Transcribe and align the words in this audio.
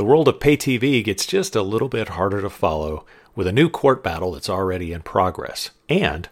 The 0.00 0.06
world 0.06 0.28
of 0.28 0.40
pay 0.40 0.56
TV 0.56 1.04
gets 1.04 1.26
just 1.26 1.54
a 1.54 1.60
little 1.60 1.90
bit 1.90 2.08
harder 2.08 2.40
to 2.40 2.48
follow 2.48 3.04
with 3.34 3.46
a 3.46 3.52
new 3.52 3.68
court 3.68 4.02
battle 4.02 4.32
that's 4.32 4.48
already 4.48 4.94
in 4.94 5.02
progress. 5.02 5.72
And 5.90 6.26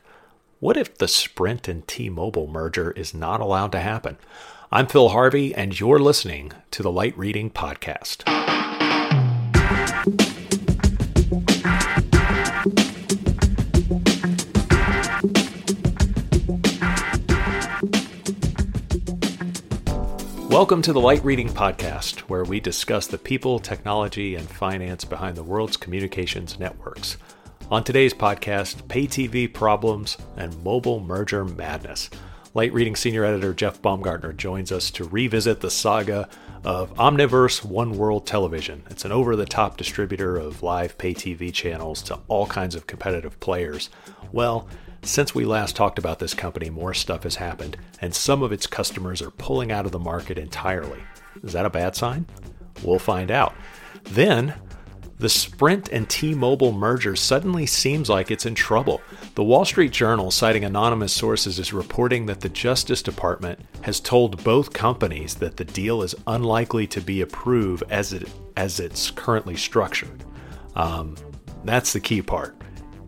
what 0.59 0.79
if 0.79 0.97
the 0.97 1.07
Sprint 1.07 1.69
and 1.69 1.87
T 1.87 2.09
Mobile 2.09 2.47
merger 2.47 2.93
is 2.93 3.13
not 3.13 3.43
allowed 3.43 3.73
to 3.73 3.81
happen? 3.81 4.17
I'm 4.73 4.87
Phil 4.87 5.11
Harvey, 5.11 5.55
and 5.55 5.79
you're 5.79 5.99
listening 5.99 6.53
to 6.71 6.83
the 6.83 6.91
Light 6.91 7.15
Reading 7.19 7.51
Podcast. 7.51 8.25
Welcome 20.59 20.83
to 20.83 20.93
the 20.93 21.01
Light 21.01 21.25
Reading 21.25 21.51
Podcast, 21.51 22.23
where 22.23 22.43
we 22.43 22.59
discuss 22.59 23.07
the 23.07 23.17
people, 23.17 23.61
technology, 23.61 24.35
and 24.35 24.51
finance 24.51 25.05
behind 25.05 25.37
the 25.37 25.45
world's 25.45 25.77
communications 25.77 26.59
networks. 26.59 27.17
On 27.71 27.85
today's 27.85 28.13
podcast, 28.13 28.89
pay 28.89 29.07
TV 29.07 29.47
problems 29.55 30.19
and 30.37 30.61
mobile 30.65 30.99
merger 30.99 31.45
madness. 31.45 32.11
Light 32.55 32.73
Reading 32.73 32.97
Senior 32.97 33.25
Editor 33.25 33.55
Jeff 33.55 33.81
Baumgartner 33.81 34.33
joins 34.33 34.73
us 34.73 34.91
to 34.91 35.05
revisit 35.05 35.61
the 35.61 35.71
saga 35.71 36.29
of 36.65 36.93
Omniverse 36.95 37.65
One 37.65 37.97
World 37.97 38.27
Television. 38.27 38.83
It's 38.91 39.05
an 39.05 39.13
over 39.13 39.37
the 39.37 39.47
top 39.47 39.77
distributor 39.77 40.39
of 40.39 40.65
live 40.65 40.99
pay 40.99 41.15
TV 41.15 41.55
channels 41.55 42.03
to 42.03 42.19
all 42.27 42.49
kinds 42.49 42.75
of 42.75 42.89
competitive 42.89 43.39
players. 43.39 43.91
Well, 44.33 44.69
since 45.03 45.35
we 45.35 45.45
last 45.45 45.77
talked 45.77 45.99
about 45.99 46.19
this 46.19 46.35
company, 46.35 46.71
more 46.71 46.95
stuff 46.95 47.23
has 47.23 47.37
happened, 47.37 47.77
and 48.01 48.15
some 48.15 48.43
of 48.43 48.53
its 48.53 48.67
customers 48.67 49.23
are 49.23 49.31
pulling 49.31 49.73
out 49.73 49.87
of 49.87 49.93
the 49.93 49.99
market 49.99 50.39
entirely. 50.39 51.03
Is 51.43 51.53
that 51.53 51.67
a 51.67 51.71
bad 51.71 51.97
sign? 51.97 52.27
We'll 52.83 52.99
find 52.99 53.31
out. 53.31 53.55
Then, 54.05 54.55
the 55.19 55.29
Sprint 55.29 55.89
and 55.89 56.09
T 56.09 56.35
Mobile 56.35 56.71
merger 56.71 57.17
suddenly 57.17 57.67
seems 57.67 58.09
like 58.09 58.31
it's 58.31 58.47
in 58.47 58.55
trouble. 58.55 59.01
The 59.35 59.43
Wall 59.43 59.65
Street 59.65 59.91
Journal, 59.91 60.31
citing 60.31 60.65
anonymous 60.65 61.13
sources, 61.13 61.59
is 61.59 61.73
reporting 61.73 62.27
that 62.27 62.41
the 62.41 62.49
Justice 62.49 63.03
Department 63.03 63.59
has 63.83 63.99
told 63.99 64.45
both 64.45 64.73
companies 64.73 65.35
that 65.37 65.57
the 65.57 65.65
deal 65.65 66.03
is 66.03 66.15
unlikely 66.29 66.87
to 66.89 67.01
be 67.01 67.21
approved 67.21 67.83
as, 67.91 68.13
it, 68.13 68.29
as 68.57 68.79
it's 68.79 69.11
currently 69.11 69.57
structured. 69.57 70.25
Um, 70.77 71.17
that's 71.65 71.93
the 71.93 72.01
key 72.01 72.23
part, 72.23 72.57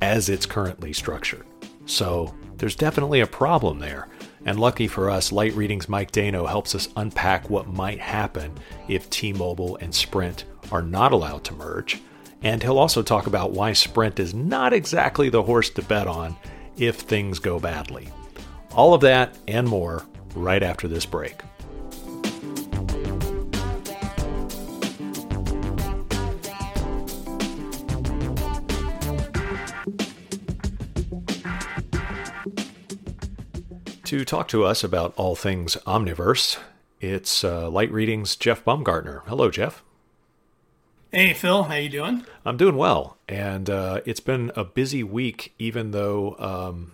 as 0.01 0.29
it's 0.29 0.47
currently 0.47 0.93
structured. 0.93 1.47
So 1.91 2.33
there's 2.57 2.77
definitely 2.77 3.21
a 3.21 3.27
problem 3.27 3.81
there. 3.81 4.09
And 4.47 4.61
lucky 4.61 4.87
for 4.87 5.11
us, 5.11 5.33
Light 5.33 5.55
Reading's 5.55 5.89
Mike 5.89 6.13
Dano 6.13 6.47
helps 6.47 6.75
us 6.75 6.89
unpack 6.97 7.51
what 7.51 7.67
might 7.67 7.99
happen 7.99 8.55
if 8.89 9.11
T 9.11 9.33
Mobile 9.33 9.77
and 9.79 9.93
Sprint 9.93 10.45
are 10.71 10.83
not 10.83 11.13
allowed 11.13 11.43
to 11.45 11.55
merge. 11.55 12.01
And 12.43 12.63
he'll 12.63 12.79
also 12.79 13.03
talk 13.03 13.27
about 13.27 13.51
why 13.51 13.73
Sprint 13.73 14.21
is 14.21 14.33
not 14.33 14.73
exactly 14.73 15.29
the 15.29 15.43
horse 15.43 15.69
to 15.71 15.83
bet 15.83 16.07
on 16.07 16.37
if 16.79 16.97
things 16.97 17.39
go 17.41 17.59
badly. 17.59 18.09
All 18.73 18.95
of 18.95 19.01
that 19.03 19.37
and 19.49 19.69
more 19.69 20.07
right 20.35 20.63
after 20.63 20.87
this 20.87 21.05
break. 21.05 21.41
To 34.11 34.25
talk 34.25 34.49
to 34.49 34.65
us 34.65 34.83
about 34.83 35.15
all 35.17 35.37
things 35.37 35.77
Omniverse, 35.87 36.59
it's 37.01 37.45
uh, 37.45 37.71
Light 37.71 37.93
Reading's 37.93 38.35
Jeff 38.35 38.65
Baumgartner. 38.65 39.23
Hello, 39.27 39.53
Jeff. 39.53 39.85
Hey, 41.13 41.33
Phil. 41.33 41.63
How 41.63 41.77
you 41.77 41.89
doing? 41.89 42.27
I'm 42.45 42.57
doing 42.57 42.75
well, 42.75 43.19
and 43.29 43.71
uh, 43.71 44.01
it's 44.05 44.19
been 44.19 44.51
a 44.57 44.65
busy 44.65 45.05
week. 45.05 45.55
Even 45.61 45.93
though, 45.93 46.35
um, 46.41 46.91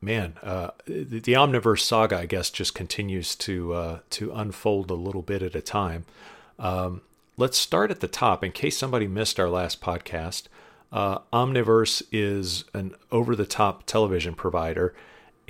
man, 0.00 0.34
uh, 0.40 0.68
the, 0.84 1.18
the, 1.18 1.32
Omniverse 1.32 1.80
saga, 1.80 2.20
I 2.20 2.26
guess, 2.26 2.48
just 2.48 2.76
continues 2.76 3.34
to 3.34 3.72
uh, 3.72 3.98
to 4.10 4.30
unfold 4.30 4.92
a 4.92 4.94
little 4.94 5.22
bit 5.22 5.42
at 5.42 5.56
a 5.56 5.62
time. 5.62 6.04
Um, 6.60 7.00
let's 7.36 7.58
start 7.58 7.90
at 7.90 7.98
the 7.98 8.06
top, 8.06 8.44
in 8.44 8.52
case 8.52 8.78
somebody 8.78 9.08
missed 9.08 9.40
our 9.40 9.50
last 9.50 9.80
podcast. 9.80 10.44
Uh, 10.92 11.18
Omniverse 11.32 12.04
is 12.12 12.66
an 12.72 12.94
over-the-top 13.10 13.84
television 13.84 14.36
provider 14.36 14.94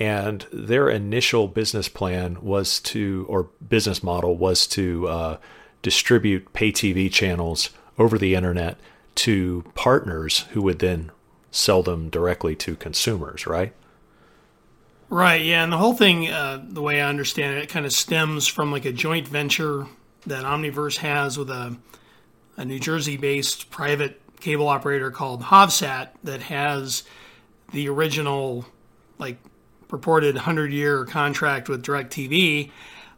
and 0.03 0.45
their 0.51 0.89
initial 0.89 1.47
business 1.47 1.87
plan 1.87 2.37
was 2.41 2.81
to, 2.81 3.25
or 3.29 3.49
business 3.65 4.03
model 4.03 4.35
was 4.35 4.67
to 4.67 5.07
uh, 5.07 5.37
distribute 5.81 6.51
pay 6.51 6.73
TV 6.73 7.09
channels 7.09 7.69
over 7.97 8.17
the 8.17 8.35
internet 8.35 8.77
to 9.15 9.63
partners 9.75 10.39
who 10.51 10.61
would 10.61 10.79
then 10.79 11.09
sell 11.51 11.81
them 11.81 12.09
directly 12.09 12.53
to 12.57 12.75
consumers, 12.75 13.47
right? 13.47 13.73
Right, 15.09 15.45
yeah. 15.45 15.63
And 15.63 15.71
the 15.71 15.77
whole 15.77 15.93
thing, 15.93 16.29
uh, 16.29 16.61
the 16.67 16.81
way 16.81 16.99
I 16.99 17.07
understand 17.07 17.55
it, 17.55 17.63
it 17.63 17.69
kind 17.69 17.85
of 17.85 17.93
stems 17.93 18.45
from 18.45 18.73
like 18.73 18.83
a 18.83 18.91
joint 18.91 19.27
venture 19.27 19.87
that 20.25 20.43
Omniverse 20.43 20.97
has 20.97 21.37
with 21.37 21.49
a, 21.49 21.77
a 22.57 22.65
New 22.65 22.79
Jersey 22.79 23.15
based 23.15 23.69
private 23.69 24.19
cable 24.41 24.67
operator 24.67 25.11
called 25.11 25.43
Hovsat 25.43 26.09
that 26.25 26.41
has 26.41 27.03
the 27.71 27.87
original 27.87 28.65
like 29.17 29.37
purported 29.93 30.33
100 30.33 30.73
year 30.73 31.05
contract 31.05 31.69
with 31.69 31.83
DirecTV, 31.83 32.71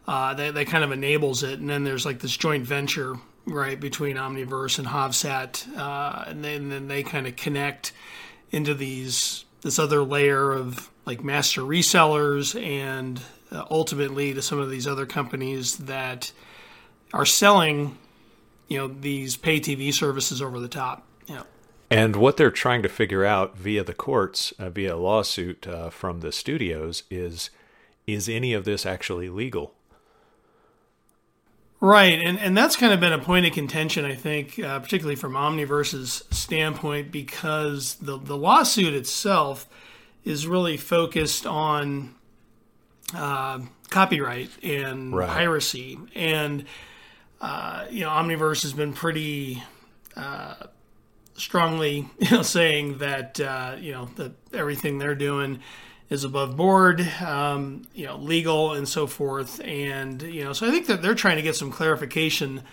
uh, 0.09 0.33
that, 0.33 0.55
that 0.55 0.67
kind 0.67 0.83
of 0.83 0.91
enables 0.91 1.41
it. 1.41 1.57
And 1.57 1.69
then 1.69 1.85
there's 1.85 2.05
like 2.05 2.19
this 2.19 2.35
joint 2.35 2.67
venture, 2.67 3.15
right, 3.45 3.79
between 3.79 4.17
Omniverse 4.17 4.77
and 4.77 4.85
Hovsat. 4.85 5.73
Uh, 5.77 6.25
and, 6.27 6.43
then, 6.43 6.63
and 6.63 6.71
then 6.73 6.87
they 6.89 7.01
kind 7.01 7.27
of 7.27 7.37
connect 7.37 7.93
into 8.51 8.73
these 8.73 9.45
this 9.61 9.79
other 9.79 10.03
layer 10.03 10.51
of 10.51 10.91
like 11.05 11.23
master 11.23 11.61
resellers 11.61 12.61
and 12.61 13.21
uh, 13.53 13.63
ultimately 13.71 14.33
to 14.33 14.41
some 14.41 14.59
of 14.59 14.69
these 14.69 14.85
other 14.85 15.05
companies 15.05 15.77
that 15.77 16.33
are 17.13 17.25
selling 17.25 17.97
you 18.67 18.77
know 18.77 18.87
these 18.89 19.37
pay 19.37 19.61
TV 19.61 19.93
services 19.93 20.41
over 20.41 20.59
the 20.59 20.67
top. 20.67 21.07
And 21.89 22.15
what 22.15 22.37
they're 22.37 22.51
trying 22.51 22.81
to 22.83 22.89
figure 22.89 23.23
out 23.23 23.57
via 23.57 23.83
the 23.83 23.93
courts, 23.93 24.53
uh, 24.57 24.69
via 24.69 24.95
a 24.95 24.97
lawsuit 24.97 25.67
uh, 25.67 25.89
from 25.89 26.21
the 26.21 26.31
studios, 26.31 27.03
is 27.09 27.49
is 28.07 28.29
any 28.29 28.53
of 28.53 28.65
this 28.65 28.85
actually 28.85 29.29
legal? 29.29 29.73
Right, 31.79 32.19
and 32.19 32.39
and 32.39 32.57
that's 32.57 32.75
kind 32.75 32.93
of 32.93 32.99
been 32.99 33.13
a 33.13 33.19
point 33.19 33.45
of 33.45 33.53
contention, 33.53 34.05
I 34.05 34.15
think, 34.15 34.57
uh, 34.59 34.79
particularly 34.79 35.15
from 35.15 35.33
Omniverse's 35.33 36.23
standpoint, 36.31 37.11
because 37.11 37.95
the 37.95 38.17
the 38.17 38.37
lawsuit 38.37 38.93
itself 38.93 39.67
is 40.23 40.47
really 40.47 40.77
focused 40.77 41.45
on 41.45 42.15
uh, 43.13 43.59
copyright 43.91 44.49
and 44.63 45.15
right. 45.15 45.29
piracy, 45.29 45.99
and 46.15 46.65
uh, 47.41 47.85
you 47.91 48.01
know, 48.01 48.09
Omniverse 48.09 48.63
has 48.63 48.73
been 48.73 48.93
pretty 48.93 49.61
uh, 50.15 50.55
strongly 51.35 52.09
you 52.19 52.31
know, 52.31 52.41
saying 52.41 52.97
that 52.99 53.39
uh, 53.39 53.75
you 53.79 53.91
know 53.91 54.05
that 54.15 54.33
everything 54.53 54.97
they're 54.97 55.15
doing 55.15 55.59
is 56.09 56.23
above 56.23 56.55
board, 56.55 57.01
um, 57.21 57.83
you 57.93 58.05
know, 58.05 58.17
legal 58.17 58.73
and 58.73 58.87
so 58.87 59.07
forth. 59.07 59.59
And 59.63 60.21
you 60.21 60.43
know, 60.43 60.53
so 60.53 60.67
I 60.67 60.71
think 60.71 60.87
that 60.87 61.01
they're 61.01 61.15
trying 61.15 61.37
to 61.37 61.41
get 61.41 61.55
some 61.55 61.71
clarification 61.71 62.63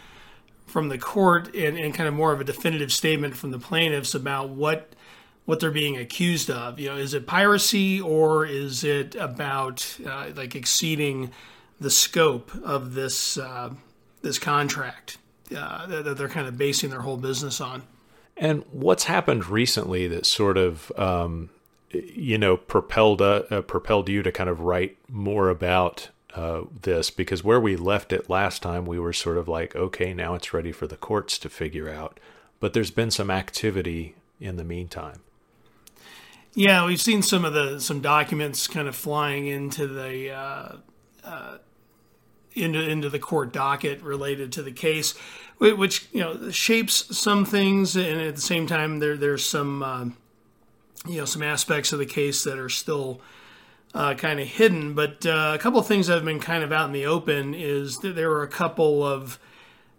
from 0.66 0.88
the 0.88 0.98
court 0.98 1.54
and, 1.54 1.78
and 1.78 1.94
kind 1.94 2.08
of 2.08 2.14
more 2.14 2.32
of 2.32 2.40
a 2.40 2.44
definitive 2.44 2.92
statement 2.92 3.36
from 3.36 3.50
the 3.50 3.58
plaintiffs 3.58 4.14
about 4.14 4.50
what 4.50 4.94
what 5.44 5.60
they're 5.60 5.70
being 5.70 5.96
accused 5.96 6.50
of. 6.50 6.78
You 6.78 6.90
know, 6.90 6.96
is 6.96 7.14
it 7.14 7.26
piracy 7.26 8.00
or 8.00 8.46
is 8.46 8.84
it 8.84 9.14
about 9.14 9.98
uh, 10.06 10.30
like 10.34 10.54
exceeding 10.54 11.30
the 11.80 11.90
scope 11.90 12.52
of 12.62 12.94
this 12.94 13.36
uh, 13.38 13.70
this 14.22 14.38
contract 14.38 15.18
uh, 15.56 15.86
that 15.86 16.16
they're 16.16 16.28
kind 16.28 16.46
of 16.46 16.56
basing 16.56 16.90
their 16.90 17.00
whole 17.00 17.16
business 17.16 17.60
on? 17.60 17.82
And 18.42 18.64
what's 18.72 19.04
happened 19.04 19.46
recently 19.46 20.08
that 20.08 20.26
sort 20.26 20.58
of, 20.58 20.90
um, 20.98 21.50
you 21.90 22.36
know, 22.36 22.56
propelled 22.56 23.22
uh, 23.22 23.44
uh, 23.48 23.62
propelled 23.62 24.08
you 24.08 24.20
to 24.24 24.32
kind 24.32 24.50
of 24.50 24.58
write 24.58 24.98
more 25.08 25.48
about 25.48 26.08
uh, 26.34 26.62
this? 26.82 27.08
Because 27.08 27.44
where 27.44 27.60
we 27.60 27.76
left 27.76 28.12
it 28.12 28.28
last 28.28 28.60
time, 28.60 28.84
we 28.84 28.98
were 28.98 29.12
sort 29.12 29.38
of 29.38 29.46
like, 29.46 29.76
okay, 29.76 30.12
now 30.12 30.34
it's 30.34 30.52
ready 30.52 30.72
for 30.72 30.88
the 30.88 30.96
courts 30.96 31.38
to 31.38 31.48
figure 31.48 31.88
out. 31.88 32.18
But 32.58 32.72
there's 32.72 32.90
been 32.90 33.12
some 33.12 33.30
activity 33.30 34.16
in 34.40 34.56
the 34.56 34.64
meantime. 34.64 35.20
Yeah, 36.52 36.84
we've 36.84 37.00
seen 37.00 37.22
some 37.22 37.44
of 37.44 37.54
the 37.54 37.78
some 37.78 38.00
documents 38.00 38.66
kind 38.66 38.88
of 38.88 38.96
flying 38.96 39.46
into 39.46 39.86
the 39.86 40.32
uh, 40.32 40.76
uh, 41.22 41.58
into 42.54 42.80
into 42.80 43.08
the 43.08 43.18
court 43.18 43.52
docket 43.52 44.02
related 44.02 44.52
to 44.52 44.62
the 44.62 44.72
case 44.72 45.14
which 45.70 46.08
you 46.12 46.20
know 46.20 46.50
shapes 46.50 47.16
some 47.16 47.44
things, 47.44 47.96
and 47.96 48.20
at 48.20 48.34
the 48.34 48.40
same 48.40 48.66
time 48.66 48.98
there 48.98 49.16
there's 49.16 49.46
some 49.46 49.82
uh, 49.82 50.04
you 51.06 51.18
know 51.18 51.24
some 51.24 51.42
aspects 51.42 51.92
of 51.92 51.98
the 51.98 52.06
case 52.06 52.42
that 52.44 52.58
are 52.58 52.68
still 52.68 53.20
uh, 53.94 54.14
kind 54.14 54.40
of 54.40 54.48
hidden. 54.48 54.94
But 54.94 55.24
uh, 55.24 55.52
a 55.54 55.58
couple 55.58 55.78
of 55.78 55.86
things 55.86 56.08
that 56.08 56.14
have 56.14 56.24
been 56.24 56.40
kind 56.40 56.64
of 56.64 56.72
out 56.72 56.86
in 56.86 56.92
the 56.92 57.06
open 57.06 57.54
is 57.54 57.98
that 57.98 58.16
there 58.16 58.28
were 58.28 58.42
a 58.42 58.48
couple 58.48 59.04
of 59.04 59.38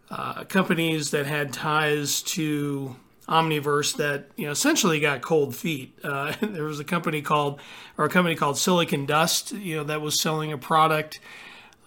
uh, 0.09 0.43
companies 0.43 1.11
that 1.11 1.25
had 1.25 1.53
ties 1.53 2.21
to 2.21 2.97
Omniverse 3.29 3.95
that 3.95 4.31
you 4.35 4.45
know 4.45 4.51
essentially 4.51 4.99
got 4.99 5.21
cold 5.21 5.55
feet. 5.55 5.97
Uh, 6.03 6.33
there 6.41 6.65
was 6.65 6.81
a 6.81 6.85
company 6.85 7.21
called 7.21 7.61
or 7.97 8.03
a 8.03 8.09
company 8.09 8.35
called 8.35 8.57
Silicon 8.57 9.05
Dust, 9.05 9.53
you 9.53 9.77
know, 9.77 9.83
that 9.85 10.01
was 10.01 10.19
selling 10.19 10.51
a 10.51 10.57
product 10.57 11.21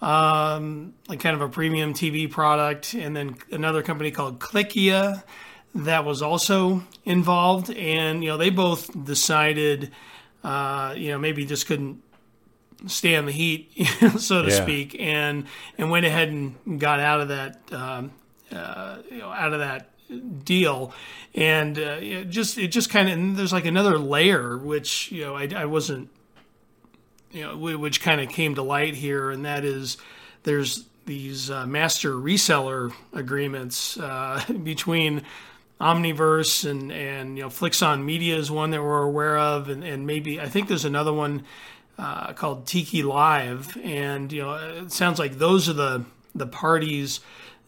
um, 0.01 0.93
like 1.07 1.19
kind 1.19 1.35
of 1.35 1.41
a 1.41 1.49
premium 1.49 1.93
TV 1.93 2.29
product, 2.29 2.93
and 2.93 3.15
then 3.15 3.35
another 3.51 3.81
company 3.81 4.11
called 4.11 4.39
Clickia 4.39 5.23
that 5.75 6.05
was 6.05 6.21
also 6.21 6.83
involved, 7.05 7.69
and 7.71 8.23
you 8.23 8.29
know 8.29 8.37
they 8.37 8.49
both 8.49 8.91
decided, 9.05 9.91
uh, 10.43 10.93
you 10.95 11.11
know, 11.11 11.17
maybe 11.17 11.45
just 11.45 11.67
couldn't 11.67 12.01
stand 12.85 13.27
the 13.27 13.31
heat, 13.31 13.71
so 14.17 14.43
to 14.43 14.49
yeah. 14.49 14.61
speak, 14.61 14.95
and 14.99 15.45
and 15.77 15.89
went 15.89 16.05
ahead 16.05 16.29
and 16.29 16.79
got 16.79 16.99
out 16.99 17.21
of 17.21 17.27
that, 17.29 17.59
um, 17.71 18.11
uh, 18.51 18.97
you 19.09 19.19
know, 19.19 19.29
out 19.29 19.53
of 19.53 19.59
that 19.59 19.89
deal, 20.43 20.93
and 21.33 21.77
uh, 21.77 21.97
it 21.99 22.29
just 22.29 22.57
it 22.57 22.67
just 22.67 22.89
kind 22.89 23.09
of 23.09 23.37
there's 23.37 23.53
like 23.53 23.65
another 23.65 23.97
layer 23.97 24.57
which 24.57 25.11
you 25.11 25.23
know 25.23 25.35
I, 25.35 25.49
I 25.55 25.65
wasn't 25.65 26.09
you 27.31 27.43
know 27.43 27.57
which 27.57 28.01
kind 28.01 28.21
of 28.21 28.29
came 28.29 28.55
to 28.55 28.61
light 28.61 28.95
here, 28.95 29.31
and 29.31 29.45
that 29.45 29.65
is 29.65 29.97
there's 30.43 30.85
these 31.05 31.49
uh, 31.49 31.65
master 31.65 32.13
reseller 32.13 32.93
agreements 33.13 33.97
uh, 33.97 34.43
between 34.63 35.23
Omniverse 35.79 36.69
and 36.69 36.91
and 36.91 37.37
you 37.37 37.43
know 37.43 37.49
Flixon 37.49 38.03
Media 38.03 38.35
is 38.37 38.49
one 38.49 38.71
that 38.71 38.81
we're 38.81 39.03
aware 39.03 39.37
of, 39.37 39.69
and, 39.69 39.83
and 39.83 40.07
maybe 40.07 40.39
I 40.39 40.47
think 40.47 40.67
there's 40.67 40.85
another 40.85 41.13
one 41.13 41.43
uh, 41.97 42.33
called 42.33 42.65
Tiki 42.65 43.03
Live, 43.03 43.77
and 43.83 44.31
you 44.31 44.41
know 44.41 44.53
it 44.53 44.91
sounds 44.91 45.19
like 45.19 45.37
those 45.37 45.69
are 45.69 45.73
the 45.73 46.05
the 46.33 46.47
parties 46.47 47.19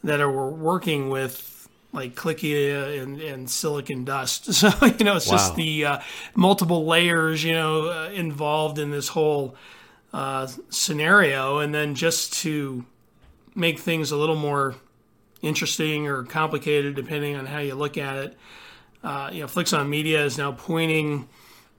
that 0.03 0.21
are 0.21 0.31
working 0.31 1.09
with 1.09 1.58
like 1.91 2.15
Clickia 2.15 3.01
and, 3.01 3.19
and 3.19 3.49
Silicon 3.49 4.05
Dust. 4.05 4.53
So 4.53 4.69
you 4.85 5.05
know 5.05 5.15
it's 5.15 5.27
wow. 5.27 5.37
just 5.37 5.55
the 5.55 5.85
uh, 5.85 5.99
multiple 6.35 6.85
layers 6.85 7.43
you 7.43 7.53
know 7.53 7.89
uh, 7.89 8.09
involved 8.13 8.79
in 8.79 8.91
this 8.91 9.07
whole 9.09 9.55
uh, 10.13 10.47
scenario, 10.69 11.59
and 11.59 11.73
then 11.73 11.95
just 11.95 12.33
to 12.41 12.85
make 13.55 13.79
things 13.79 14.11
a 14.11 14.17
little 14.17 14.35
more 14.35 14.75
interesting 15.41 16.07
or 16.07 16.23
complicated 16.23 16.95
depending 16.95 17.35
on 17.35 17.45
how 17.45 17.59
you 17.59 17.75
look 17.75 17.97
at 17.97 18.17
it. 18.17 18.37
Uh, 19.03 19.29
you 19.31 19.41
know, 19.41 19.47
Flixon 19.47 19.87
Media 19.87 20.23
is 20.23 20.37
now 20.37 20.51
pointing 20.51 21.29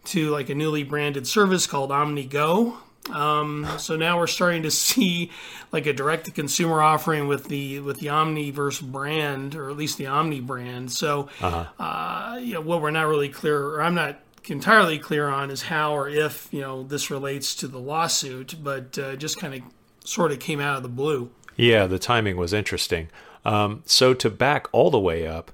to 0.05 0.31
like 0.31 0.49
a 0.49 0.55
newly 0.55 0.83
branded 0.83 1.27
service 1.27 1.67
called 1.67 1.91
OmniGo. 1.91 2.77
Um, 3.09 3.67
so 3.79 3.97
now 3.97 4.19
we're 4.19 4.27
starting 4.27 4.63
to 4.65 4.71
see 4.71 5.31
like 5.73 5.87
a 5.87 5.93
direct 5.93 6.27
to 6.27 6.31
consumer 6.31 6.83
offering 6.83 7.29
with 7.29 7.49
the 7.49 7.81
with 7.81 7.99
the 7.99 8.09
Omniverse 8.09 8.83
brand, 8.83 9.55
or 9.55 9.71
at 9.71 9.77
least 9.77 9.99
the 9.99 10.07
Omni 10.07 10.41
brand. 10.41 10.93
So, 10.93 11.29
uh-huh. 11.41 11.83
uh, 11.83 12.39
you 12.39 12.55
know, 12.55 12.61
what 12.61 12.83
we're 12.83 12.91
not 12.91 13.07
really 13.07 13.29
clear, 13.29 13.61
or 13.61 13.83
I'm 13.83 13.95
not 13.95 14.21
entirely 14.49 14.99
clear 14.99 15.29
on, 15.29 15.51
is 15.51 15.63
how 15.63 15.95
or 15.97 16.09
if 16.09 16.49
you 16.51 16.61
know 16.61 16.83
this 16.83 17.11
relates 17.11 17.55
to 17.57 17.69
the 17.69 17.79
lawsuit, 17.79 18.57
but 18.63 18.99
uh, 18.99 19.17
just 19.17 19.39
kind 19.39 19.55
of 19.55 19.63
sort 20.05 20.33
of 20.33 20.39
came 20.41 20.61
out 20.61 20.77
of 20.77 20.83
the 20.83 20.89
blue. 20.89 21.31
Yeah, 21.57 21.87
the 21.87 21.99
timing 21.99 22.37
was 22.37 22.53
interesting. 22.53 23.09
Um, 23.45 23.83
so 23.87 24.15
to 24.15 24.31
back 24.31 24.69
all 24.73 24.91
the 24.91 25.01
way 25.01 25.27
up, 25.27 25.51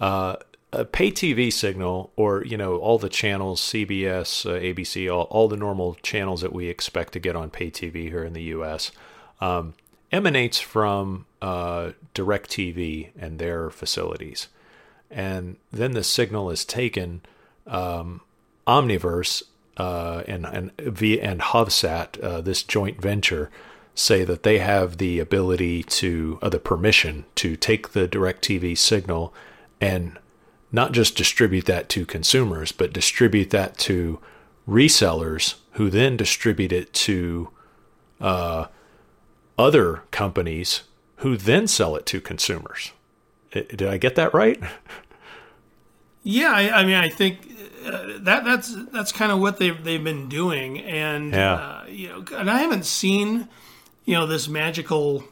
uh, 0.00 0.36
a 0.80 0.84
pay 0.84 1.10
TV 1.10 1.52
signal, 1.52 2.12
or 2.16 2.44
you 2.44 2.56
know, 2.56 2.76
all 2.76 2.98
the 2.98 3.08
channels, 3.08 3.60
CBS, 3.60 4.46
uh, 4.46 4.58
ABC, 4.58 5.12
all, 5.12 5.24
all 5.24 5.48
the 5.48 5.56
normal 5.56 5.94
channels 6.02 6.40
that 6.40 6.52
we 6.52 6.68
expect 6.68 7.12
to 7.14 7.20
get 7.20 7.36
on 7.36 7.50
pay 7.50 7.70
TV 7.70 8.08
here 8.08 8.24
in 8.24 8.32
the 8.32 8.42
U.S., 8.44 8.92
um, 9.40 9.74
emanates 10.12 10.60
from 10.60 11.26
uh, 11.42 11.90
DirecTV 12.14 13.10
and 13.18 13.38
their 13.38 13.70
facilities, 13.70 14.48
and 15.10 15.56
then 15.72 15.92
the 15.92 16.04
signal 16.04 16.50
is 16.50 16.64
taken. 16.64 17.22
Um, 17.66 18.20
Omniverse 18.66 19.42
uh, 19.76 20.22
and 20.26 20.46
and 20.46 20.70
and 20.78 21.40
Hovsat, 21.40 22.22
uh, 22.22 22.40
this 22.40 22.62
joint 22.62 23.00
venture, 23.00 23.50
say 23.94 24.24
that 24.24 24.42
they 24.42 24.58
have 24.58 24.98
the 24.98 25.18
ability 25.18 25.82
to, 25.84 26.38
uh, 26.42 26.48
the 26.48 26.58
permission 26.58 27.24
to 27.36 27.56
take 27.56 27.92
the 27.92 28.08
DirecTV 28.08 28.76
signal 28.76 29.34
and 29.80 30.18
not 30.74 30.92
just 30.92 31.16
distribute 31.16 31.66
that 31.66 31.88
to 31.90 32.04
consumers, 32.04 32.72
but 32.72 32.92
distribute 32.92 33.50
that 33.50 33.78
to 33.78 34.18
resellers 34.68 35.54
who 35.72 35.88
then 35.88 36.16
distribute 36.16 36.72
it 36.72 36.92
to 36.92 37.48
uh, 38.20 38.66
other 39.56 40.02
companies 40.10 40.82
who 41.18 41.36
then 41.36 41.68
sell 41.68 41.94
it 41.94 42.04
to 42.06 42.20
consumers. 42.20 42.92
Did 43.52 43.82
I 43.82 43.98
get 43.98 44.16
that 44.16 44.34
right? 44.34 44.60
Yeah, 46.26 46.52
I, 46.52 46.80
I 46.80 46.84
mean, 46.86 46.94
I 46.94 47.10
think 47.10 47.46
uh, 47.84 48.18
that 48.20 48.46
that's 48.46 48.74
that's 48.92 49.12
kind 49.12 49.30
of 49.30 49.40
what 49.40 49.58
they've 49.58 49.84
they've 49.84 50.02
been 50.02 50.26
doing, 50.30 50.80
and 50.80 51.34
yeah. 51.34 51.52
uh, 51.52 51.84
you 51.86 52.08
know, 52.08 52.24
and 52.34 52.50
I 52.50 52.60
haven't 52.60 52.86
seen 52.86 53.46
you 54.06 54.14
know 54.14 54.26
this 54.26 54.48
magical 54.48 55.24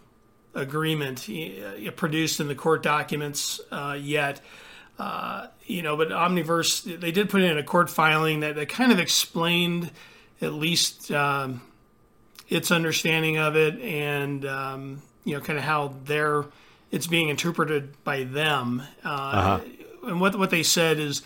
agreement 0.54 1.30
uh, 1.30 1.90
produced 1.92 2.40
in 2.40 2.48
the 2.48 2.54
court 2.54 2.82
documents 2.82 3.58
uh, 3.70 3.96
yet. 3.98 4.42
Uh, 4.98 5.48
you 5.66 5.82
know, 5.82 5.96
but 5.96 6.08
Omniverse 6.08 7.00
they 7.00 7.12
did 7.12 7.30
put 7.30 7.42
in 7.42 7.58
a 7.58 7.62
court 7.62 7.90
filing 7.90 8.40
that, 8.40 8.56
that 8.56 8.68
kind 8.68 8.92
of 8.92 8.98
explained 8.98 9.90
at 10.40 10.52
least 10.52 11.10
um, 11.10 11.62
its 12.48 12.70
understanding 12.70 13.38
of 13.38 13.56
it 13.56 13.80
and 13.80 14.44
um, 14.44 15.02
you 15.24 15.34
know 15.34 15.40
kind 15.40 15.58
of 15.58 15.64
how 15.64 15.94
they're 16.04 16.44
it's 16.90 17.06
being 17.06 17.30
interpreted 17.30 17.94
by 18.04 18.24
them. 18.24 18.82
Uh, 19.04 19.08
uh-huh. 19.08 19.60
And 20.04 20.20
what 20.20 20.38
what 20.38 20.50
they 20.50 20.62
said 20.62 20.98
is, 20.98 21.22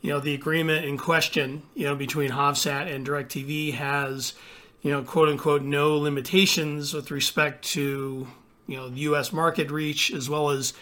you 0.00 0.10
know, 0.10 0.20
the 0.20 0.34
agreement 0.34 0.84
in 0.84 0.96
question, 0.96 1.62
you 1.74 1.84
know, 1.84 1.94
between 1.94 2.30
Hovsat 2.30 2.92
and 2.92 3.06
DirecTV 3.06 3.74
has 3.74 4.34
you 4.82 4.90
know, 4.90 5.02
quote 5.02 5.28
unquote, 5.28 5.62
no 5.62 5.96
limitations 5.96 6.92
with 6.92 7.10
respect 7.10 7.64
to, 7.64 8.26
you 8.66 8.76
know, 8.76 8.88
the 8.88 9.00
U.S. 9.00 9.32
market 9.32 9.70
reach 9.70 10.12
as 10.12 10.28
well 10.28 10.50
as 10.50 10.74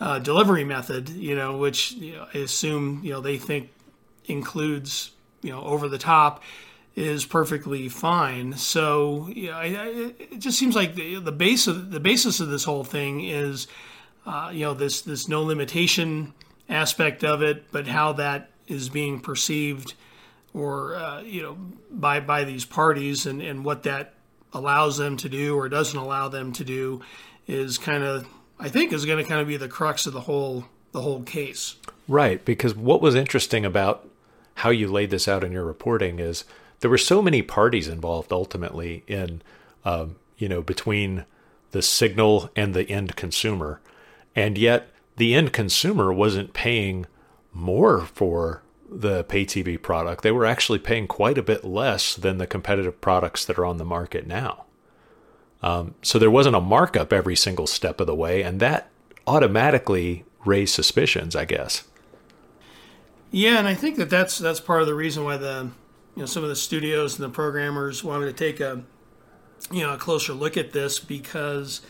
uh, 0.00 0.18
delivery 0.18 0.64
method, 0.64 1.10
you 1.10 1.36
know, 1.36 1.58
which 1.58 1.92
you 1.92 2.16
know, 2.16 2.26
I 2.32 2.38
assume, 2.38 3.00
you 3.04 3.12
know, 3.12 3.20
they 3.20 3.36
think 3.36 3.70
includes, 4.26 5.10
you 5.42 5.50
know, 5.50 5.62
over 5.62 5.88
the 5.88 5.98
top 5.98 6.42
is 6.96 7.24
perfectly 7.24 7.88
fine. 7.88 8.54
So, 8.54 9.28
know, 9.50 9.56
I, 9.56 9.64
I, 9.64 10.12
it 10.18 10.38
just 10.38 10.58
seems 10.58 10.74
like 10.74 10.94
the, 10.94 11.20
the 11.20 11.32
base 11.32 11.66
of 11.66 11.90
the 11.90 12.00
basis 12.00 12.40
of 12.40 12.48
this 12.48 12.64
whole 12.64 12.84
thing 12.84 13.24
is, 13.24 13.68
uh, 14.26 14.50
you 14.52 14.64
know, 14.64 14.74
this 14.74 15.02
this 15.02 15.28
no 15.28 15.42
limitation 15.42 16.34
aspect 16.68 17.24
of 17.24 17.42
it, 17.42 17.70
but 17.70 17.86
how 17.86 18.12
that 18.14 18.50
is 18.66 18.88
being 18.88 19.20
perceived 19.20 19.94
or 20.54 20.94
uh, 20.94 21.20
you 21.22 21.42
know 21.42 21.56
by 21.90 22.20
by 22.20 22.44
these 22.44 22.64
parties 22.64 23.26
and 23.26 23.42
and 23.42 23.64
what 23.64 23.82
that 23.82 24.14
allows 24.52 24.96
them 24.96 25.16
to 25.16 25.28
do 25.28 25.56
or 25.56 25.68
doesn't 25.68 25.98
allow 25.98 26.28
them 26.28 26.52
to 26.52 26.64
do 26.64 27.00
is 27.46 27.78
kind 27.78 28.02
of 28.02 28.26
I 28.60 28.68
think 28.68 28.92
is 28.92 29.06
going 29.06 29.22
to 29.22 29.28
kind 29.28 29.40
of 29.40 29.48
be 29.48 29.56
the 29.56 29.68
crux 29.68 30.06
of 30.06 30.12
the 30.12 30.22
whole 30.22 30.66
the 30.92 31.00
whole 31.00 31.22
case. 31.22 31.76
Right, 32.08 32.44
because 32.44 32.74
what 32.74 33.00
was 33.00 33.14
interesting 33.14 33.64
about 33.64 34.08
how 34.56 34.70
you 34.70 34.88
laid 34.88 35.10
this 35.10 35.28
out 35.28 35.44
in 35.44 35.52
your 35.52 35.64
reporting 35.64 36.18
is 36.18 36.44
there 36.80 36.90
were 36.90 36.98
so 36.98 37.22
many 37.22 37.42
parties 37.42 37.88
involved 37.88 38.32
ultimately 38.32 39.04
in 39.06 39.42
um, 39.84 40.16
you 40.36 40.48
know 40.48 40.62
between 40.62 41.24
the 41.70 41.82
signal 41.82 42.50
and 42.56 42.74
the 42.74 42.90
end 42.90 43.16
consumer, 43.16 43.80
and 44.34 44.58
yet 44.58 44.90
the 45.16 45.34
end 45.34 45.52
consumer 45.52 46.12
wasn't 46.12 46.52
paying 46.52 47.06
more 47.52 48.00
for 48.00 48.62
the 48.90 49.22
pay 49.24 49.44
TV 49.44 49.80
product, 49.80 50.22
they 50.22 50.32
were 50.32 50.44
actually 50.44 50.78
paying 50.78 51.06
quite 51.06 51.38
a 51.38 51.42
bit 51.42 51.64
less 51.64 52.14
than 52.16 52.38
the 52.38 52.46
competitive 52.46 53.00
products 53.00 53.44
that 53.44 53.58
are 53.58 53.64
on 53.64 53.76
the 53.76 53.84
market 53.84 54.26
now. 54.26 54.64
Um, 55.62 55.94
so 56.02 56.18
there 56.18 56.30
wasn't 56.30 56.56
a 56.56 56.60
markup 56.60 57.12
every 57.12 57.36
single 57.36 57.66
step 57.66 58.00
of 58.00 58.06
the 58.06 58.14
way, 58.14 58.42
and 58.42 58.60
that 58.60 58.88
automatically 59.26 60.24
raised 60.44 60.74
suspicions, 60.74 61.36
I 61.36 61.44
guess. 61.44 61.84
Yeah, 63.30 63.58
and 63.58 63.68
I 63.68 63.74
think 63.74 63.96
that 63.96 64.10
that's 64.10 64.38
that's 64.38 64.60
part 64.60 64.80
of 64.80 64.86
the 64.86 64.94
reason 64.94 65.24
why 65.24 65.36
the 65.36 65.70
you 66.16 66.22
know 66.22 66.26
some 66.26 66.42
of 66.42 66.48
the 66.48 66.56
studios 66.56 67.18
and 67.18 67.24
the 67.24 67.32
programmers 67.32 68.02
wanted 68.02 68.26
to 68.26 68.32
take 68.32 68.60
a 68.60 68.82
you 69.70 69.82
know 69.82 69.94
a 69.94 69.98
closer 69.98 70.32
look 70.32 70.56
at 70.56 70.72
this 70.72 70.98
because 70.98 71.82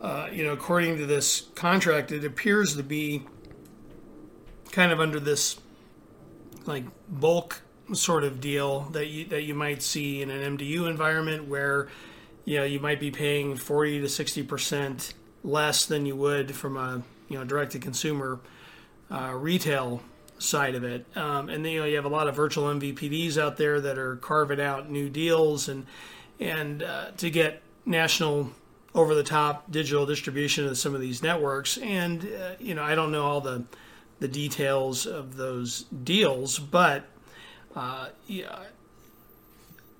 uh, 0.00 0.28
you 0.32 0.42
know 0.42 0.52
according 0.52 0.96
to 0.96 1.06
this 1.06 1.42
contract, 1.54 2.10
it 2.10 2.24
appears 2.24 2.76
to 2.76 2.82
be 2.82 3.22
kind 4.72 4.90
of 4.90 5.00
under 5.00 5.20
this 5.20 5.58
like 6.66 6.84
bulk 7.08 7.62
sort 7.92 8.24
of 8.24 8.40
deal 8.40 8.80
that 8.90 9.06
you 9.06 9.24
that 9.26 9.42
you 9.42 9.54
might 9.54 9.82
see 9.82 10.20
in 10.22 10.30
an 10.30 10.56
MDU 10.56 10.88
environment 10.88 11.46
where 11.46 11.88
you 12.46 12.56
know 12.56 12.64
you 12.64 12.80
might 12.80 12.98
be 12.98 13.10
paying 13.10 13.56
40 13.56 14.00
to 14.00 14.08
60 14.08 14.42
percent 14.44 15.12
less 15.44 15.84
than 15.84 16.06
you 16.06 16.16
would 16.16 16.54
from 16.54 16.78
a 16.78 17.02
you 17.28 17.36
know 17.36 17.44
direct 17.44 17.72
to 17.72 17.78
consumer 17.78 18.40
uh, 19.10 19.34
retail 19.34 20.00
side 20.38 20.74
of 20.74 20.84
it 20.84 21.04
um, 21.16 21.50
and 21.50 21.62
then 21.62 21.72
you 21.72 21.80
know 21.80 21.86
you 21.86 21.96
have 21.96 22.06
a 22.06 22.08
lot 22.08 22.26
of 22.26 22.34
virtual 22.34 22.64
MVPDs 22.64 23.36
out 23.36 23.58
there 23.58 23.80
that 23.82 23.98
are 23.98 24.16
carving 24.16 24.60
out 24.60 24.90
new 24.90 25.10
deals 25.10 25.68
and 25.68 25.84
and 26.40 26.82
uh, 26.82 27.10
to 27.18 27.30
get 27.30 27.62
national 27.84 28.50
over 28.96 29.14
the 29.14 29.22
top 29.22 29.70
digital 29.70 30.06
distribution 30.06 30.66
of 30.66 30.78
some 30.78 30.94
of 30.94 31.00
these 31.00 31.22
networks. 31.22 31.76
And 31.78 32.24
uh, 32.24 32.52
you 32.58 32.74
know, 32.74 32.82
I 32.82 32.94
don't 32.94 33.12
know 33.12 33.24
all 33.24 33.40
the 33.40 33.64
the 34.18 34.28
details 34.28 35.06
of 35.06 35.36
those 35.36 35.82
deals, 35.82 36.58
but 36.58 37.04
uh, 37.74 38.08
yeah, 38.26 38.60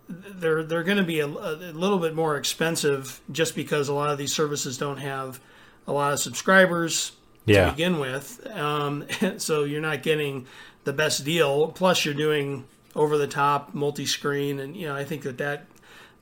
they're 0.08 0.62
they're 0.62 0.84
going 0.84 0.98
to 0.98 1.04
be 1.04 1.20
a, 1.20 1.26
a, 1.26 1.72
little 1.72 1.98
bit 1.98 2.14
more 2.14 2.36
expensive 2.36 3.20
just 3.30 3.54
because 3.54 3.88
a 3.88 3.94
lot 3.94 4.10
of 4.10 4.18
these 4.18 4.32
services 4.32 4.78
don't 4.78 4.98
have 4.98 5.40
a 5.86 5.92
lot 5.92 6.12
of 6.12 6.18
subscribers 6.18 7.12
yeah. 7.44 7.66
to 7.66 7.70
begin 7.72 7.98
with. 7.98 8.46
Um, 8.54 9.06
so 9.38 9.64
you're 9.64 9.80
not 9.80 10.02
getting 10.02 10.46
the 10.84 10.92
best 10.92 11.24
deal. 11.24 11.68
Plus, 11.68 12.04
you're 12.04 12.14
doing 12.14 12.66
over 12.94 13.18
the 13.18 13.26
top 13.26 13.74
multi 13.74 14.06
screen, 14.06 14.60
and 14.60 14.76
you 14.76 14.86
know 14.86 14.94
I 14.94 15.04
think 15.04 15.22
that 15.22 15.38
that 15.38 15.66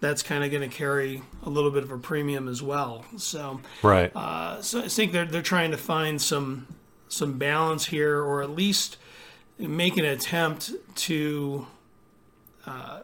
that's 0.00 0.22
kind 0.22 0.44
of 0.44 0.50
going 0.50 0.68
to 0.68 0.74
carry 0.74 1.22
a 1.44 1.50
little 1.50 1.70
bit 1.70 1.82
of 1.82 1.90
a 1.90 1.98
premium 1.98 2.48
as 2.48 2.62
well. 2.62 3.04
So 3.16 3.60
right. 3.82 4.14
Uh, 4.14 4.60
so 4.62 4.82
I 4.82 4.88
think 4.88 5.12
they're 5.12 5.26
they're 5.26 5.42
trying 5.42 5.70
to 5.72 5.78
find 5.78 6.20
some 6.20 6.66
some 7.08 7.38
balance 7.38 7.86
here, 7.86 8.20
or 8.20 8.42
at 8.42 8.50
least 8.50 8.96
make 9.58 9.96
an 9.96 10.04
attempt 10.04 10.72
to. 10.96 11.66
Uh, 12.66 13.00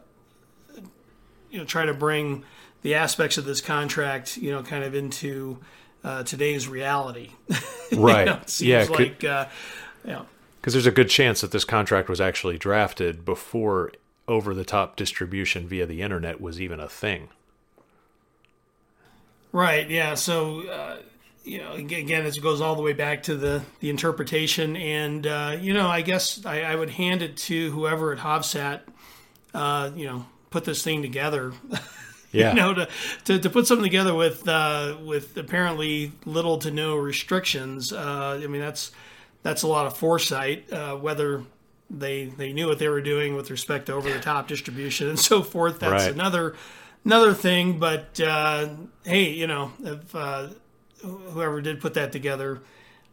you 1.51 1.59
know, 1.59 1.65
try 1.65 1.85
to 1.85 1.93
bring 1.93 2.43
the 2.81 2.95
aspects 2.95 3.37
of 3.37 3.45
this 3.45 3.61
contract, 3.61 4.37
you 4.37 4.51
know, 4.51 4.63
kind 4.63 4.83
of 4.83 4.95
into 4.95 5.59
uh, 6.03 6.23
today's 6.23 6.67
reality. 6.67 7.31
Right. 7.93 8.25
know, 8.25 8.35
it 8.35 8.61
yeah. 8.61 8.87
Like, 8.89 9.21
uh, 9.25 9.47
yeah. 10.05 10.21
Because 10.61 10.71
there's 10.71 10.85
a 10.85 10.91
good 10.91 11.09
chance 11.09 11.41
that 11.41 11.51
this 11.51 11.65
contract 11.65 12.07
was 12.07 12.21
actually 12.21 12.57
drafted 12.57 13.25
before 13.25 13.91
over 14.29 14.53
the 14.53 14.63
top 14.63 14.95
distribution 14.95 15.67
via 15.67 15.85
the 15.85 16.01
internet 16.01 16.39
was 16.39 16.61
even 16.61 16.79
a 16.79 16.87
thing. 16.87 17.27
Right. 19.51 19.89
Yeah. 19.89 20.13
So, 20.13 20.65
uh, 20.69 20.97
you 21.43 21.57
know, 21.57 21.73
again, 21.73 22.25
it 22.25 22.41
goes 22.41 22.61
all 22.61 22.75
the 22.75 22.81
way 22.81 22.93
back 22.93 23.23
to 23.23 23.35
the, 23.35 23.61
the 23.81 23.89
interpretation. 23.89 24.77
And, 24.77 25.27
uh, 25.27 25.57
you 25.59 25.73
know, 25.73 25.89
I 25.89 25.99
guess 25.99 26.45
I, 26.45 26.61
I, 26.61 26.75
would 26.75 26.91
hand 26.91 27.21
it 27.21 27.35
to 27.37 27.71
whoever 27.71 28.13
at 28.13 28.19
Hovsat, 28.19 28.81
uh, 29.53 29.91
you 29.93 30.05
know, 30.05 30.25
put 30.51 30.65
this 30.65 30.83
thing 30.83 31.01
together. 31.01 31.53
Yeah. 32.33 32.51
you 32.51 32.55
know, 32.55 32.73
to, 32.73 32.87
to, 33.25 33.39
to 33.39 33.49
put 33.49 33.67
something 33.67 33.83
together 33.83 34.15
with 34.15 34.47
uh, 34.47 34.95
with 35.03 35.35
apparently 35.35 36.13
little 36.23 36.59
to 36.59 36.71
no 36.71 36.95
restrictions. 36.95 37.91
Uh, 37.91 38.39
I 38.41 38.47
mean, 38.47 38.61
that's 38.61 38.91
that's 39.43 39.63
a 39.63 39.67
lot 39.67 39.85
of 39.85 39.97
foresight. 39.97 40.71
Uh, 40.71 40.95
whether 40.95 41.43
they 41.89 42.27
they 42.27 42.53
knew 42.53 42.67
what 42.67 42.79
they 42.79 42.87
were 42.87 43.01
doing 43.01 43.35
with 43.35 43.51
respect 43.51 43.87
to 43.87 43.93
over 43.95 44.09
the 44.09 44.21
top 44.21 44.47
distribution 44.47 45.09
and 45.09 45.19
so 45.19 45.43
forth, 45.43 45.79
that's 45.79 46.05
right. 46.05 46.13
another 46.13 46.55
another 47.03 47.33
thing. 47.33 47.79
But 47.79 48.17
uh, 48.21 48.69
hey, 49.03 49.31
you 49.31 49.47
know, 49.47 49.73
if 49.83 50.15
uh, 50.15 50.51
whoever 51.01 51.61
did 51.61 51.81
put 51.81 51.95
that 51.95 52.13
together, 52.13 52.61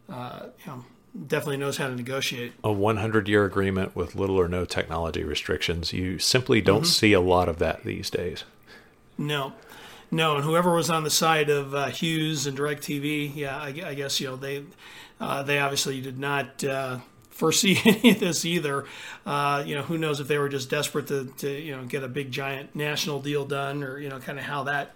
uh, 0.07 0.45
you 0.65 0.71
know 0.71 0.85
definitely 1.27 1.57
knows 1.57 1.77
how 1.77 1.87
to 1.87 1.95
negotiate. 1.95 2.53
A 2.63 2.71
100 2.71 3.27
year 3.27 3.45
agreement 3.45 3.95
with 3.95 4.15
little 4.15 4.39
or 4.39 4.47
no 4.47 4.65
technology 4.65 5.23
restrictions. 5.23 5.93
You 5.93 6.19
simply 6.19 6.61
don't 6.61 6.81
mm-hmm. 6.81 6.85
see 6.85 7.13
a 7.13 7.21
lot 7.21 7.49
of 7.49 7.59
that 7.59 7.83
these 7.83 8.09
days. 8.09 8.43
No, 9.17 9.53
no, 10.11 10.35
and 10.35 10.43
whoever 10.43 10.73
was 10.73 10.89
on 10.89 11.03
the 11.03 11.09
side 11.09 11.49
of 11.49 11.75
uh, 11.75 11.87
Hughes 11.87 12.47
and 12.47 12.57
Directv, 12.57 13.35
yeah, 13.35 13.57
I, 13.57 13.67
I, 13.67 13.93
guess 13.93 14.19
you 14.19 14.27
know 14.27 14.35
they 14.37 14.63
uh, 15.19 15.43
they 15.43 15.59
obviously 15.59 16.01
did 16.01 16.17
not 16.17 16.63
uh, 16.63 16.99
foresee 17.29 17.79
any 17.85 18.11
of 18.11 18.19
this 18.19 18.45
either. 18.45 18.85
Uh, 19.25 19.63
you 19.65 19.75
know, 19.75 19.83
who 19.83 19.97
knows 19.97 20.19
if 20.19 20.27
they 20.27 20.37
were 20.37 20.49
just 20.49 20.69
desperate 20.69 21.07
to, 21.07 21.25
to 21.37 21.49
you 21.49 21.75
know 21.75 21.83
get 21.83 22.03
a 22.03 22.07
big 22.07 22.31
giant 22.31 22.75
national 22.75 23.19
deal 23.19 23.45
done, 23.45 23.83
or 23.83 23.99
you 23.99 24.09
know, 24.09 24.19
kind 24.19 24.39
of 24.39 24.45
how 24.45 24.63
that 24.63 24.95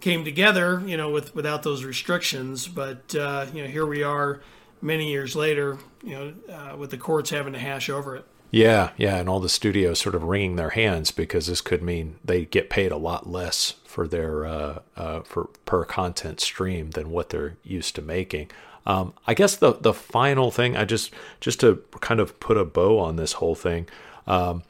came 0.00 0.24
together. 0.24 0.82
You 0.84 0.96
know, 0.96 1.10
with 1.10 1.34
without 1.34 1.62
those 1.62 1.84
restrictions, 1.84 2.68
but 2.68 3.14
uh, 3.14 3.46
you 3.54 3.62
know, 3.62 3.68
here 3.68 3.86
we 3.86 4.02
are 4.02 4.40
many 4.82 5.10
years 5.10 5.34
later. 5.34 5.78
You 6.02 6.14
know, 6.48 6.54
uh, 6.54 6.76
with 6.76 6.90
the 6.90 6.98
courts 6.98 7.30
having 7.30 7.54
to 7.54 7.58
hash 7.58 7.88
over 7.88 8.16
it. 8.16 8.26
Yeah, 8.50 8.90
yeah, 8.98 9.16
and 9.16 9.30
all 9.30 9.40
the 9.40 9.48
studios 9.48 9.98
sort 9.98 10.14
of 10.14 10.24
wringing 10.24 10.56
their 10.56 10.70
hands 10.70 11.10
because 11.10 11.46
this 11.46 11.62
could 11.62 11.82
mean 11.82 12.16
they 12.22 12.44
get 12.44 12.68
paid 12.68 12.92
a 12.92 12.98
lot 12.98 13.26
less 13.26 13.76
for 13.86 14.06
their 14.06 14.44
uh, 14.44 14.80
uh, 14.94 15.20
for 15.20 15.44
per 15.64 15.86
content 15.86 16.38
stream 16.40 16.90
than 16.90 17.10
what 17.10 17.30
they're 17.30 17.56
used 17.64 17.94
to 17.94 18.02
making. 18.02 18.50
Um, 18.84 19.14
I 19.26 19.32
guess 19.32 19.56
the 19.56 19.72
the 19.72 19.94
final 19.94 20.50
thing, 20.50 20.76
I 20.76 20.84
just 20.84 21.14
just 21.40 21.60
to 21.60 21.82
kind 22.00 22.20
of 22.20 22.38
put 22.40 22.58
a 22.58 22.64
bow 22.66 22.98
on 22.98 23.16
this 23.16 23.34
whole 23.34 23.54
thing, 23.54 23.88
um, 24.26 24.64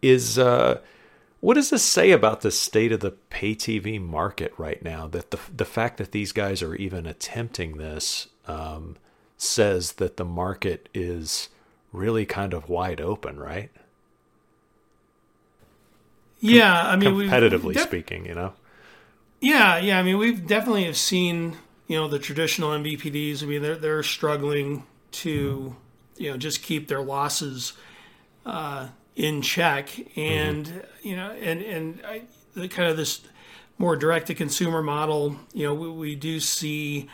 is 0.00 0.38
uh, 0.38 0.80
what 1.40 1.54
does 1.54 1.70
this 1.70 1.82
say 1.82 2.12
about 2.12 2.42
the 2.42 2.50
state 2.52 2.92
of 2.92 3.00
the 3.00 3.10
pay 3.10 3.56
TV 3.56 4.00
market 4.00 4.52
right 4.56 4.82
now? 4.82 5.08
That 5.08 5.32
the 5.32 5.40
the 5.52 5.64
fact 5.64 5.96
that 5.96 6.12
these 6.12 6.30
guys 6.30 6.62
are 6.62 6.76
even 6.76 7.06
attempting 7.06 7.78
this 7.78 8.28
um, 8.48 8.96
says 9.36 9.92
that 9.92 10.16
the 10.16 10.24
market 10.24 10.88
is 10.92 11.48
really 11.92 12.26
kind 12.26 12.52
of 12.52 12.68
wide 12.68 13.00
open, 13.00 13.38
right? 13.38 13.70
Yeah, 16.40 16.82
I 16.82 16.96
mean, 16.96 17.14
competitively 17.14 17.74
def- 17.74 17.82
speaking, 17.82 18.26
you 18.26 18.34
know. 18.34 18.52
Yeah, 19.40 19.78
yeah. 19.78 19.98
I 19.98 20.02
mean, 20.02 20.18
we've 20.18 20.46
definitely 20.46 20.84
have 20.84 20.96
seen 20.96 21.56
you 21.86 21.96
know 21.96 22.08
the 22.08 22.18
traditional 22.18 22.70
MVPDs. 22.70 23.42
I 23.42 23.46
mean, 23.46 23.62
they're 23.62 23.76
they're 23.76 24.02
struggling 24.02 24.84
to 25.10 25.74
you 26.16 26.30
know 26.30 26.36
just 26.36 26.62
keep 26.62 26.88
their 26.88 27.02
losses 27.02 27.72
uh, 28.46 28.88
in 29.16 29.42
check, 29.42 29.90
and 30.16 30.66
mm-hmm. 30.66 31.08
you 31.08 31.16
know, 31.16 31.30
and 31.32 31.62
and 31.62 32.02
I, 32.06 32.22
the 32.54 32.68
kind 32.68 32.88
of 32.88 32.96
this 32.96 33.20
more 33.78 33.96
direct 33.96 34.28
to 34.28 34.34
consumer 34.34 34.82
model. 34.82 35.36
You 35.52 35.66
know, 35.66 35.74
we, 35.74 35.90
we 35.90 36.14
do 36.14 36.38
see 36.38 37.08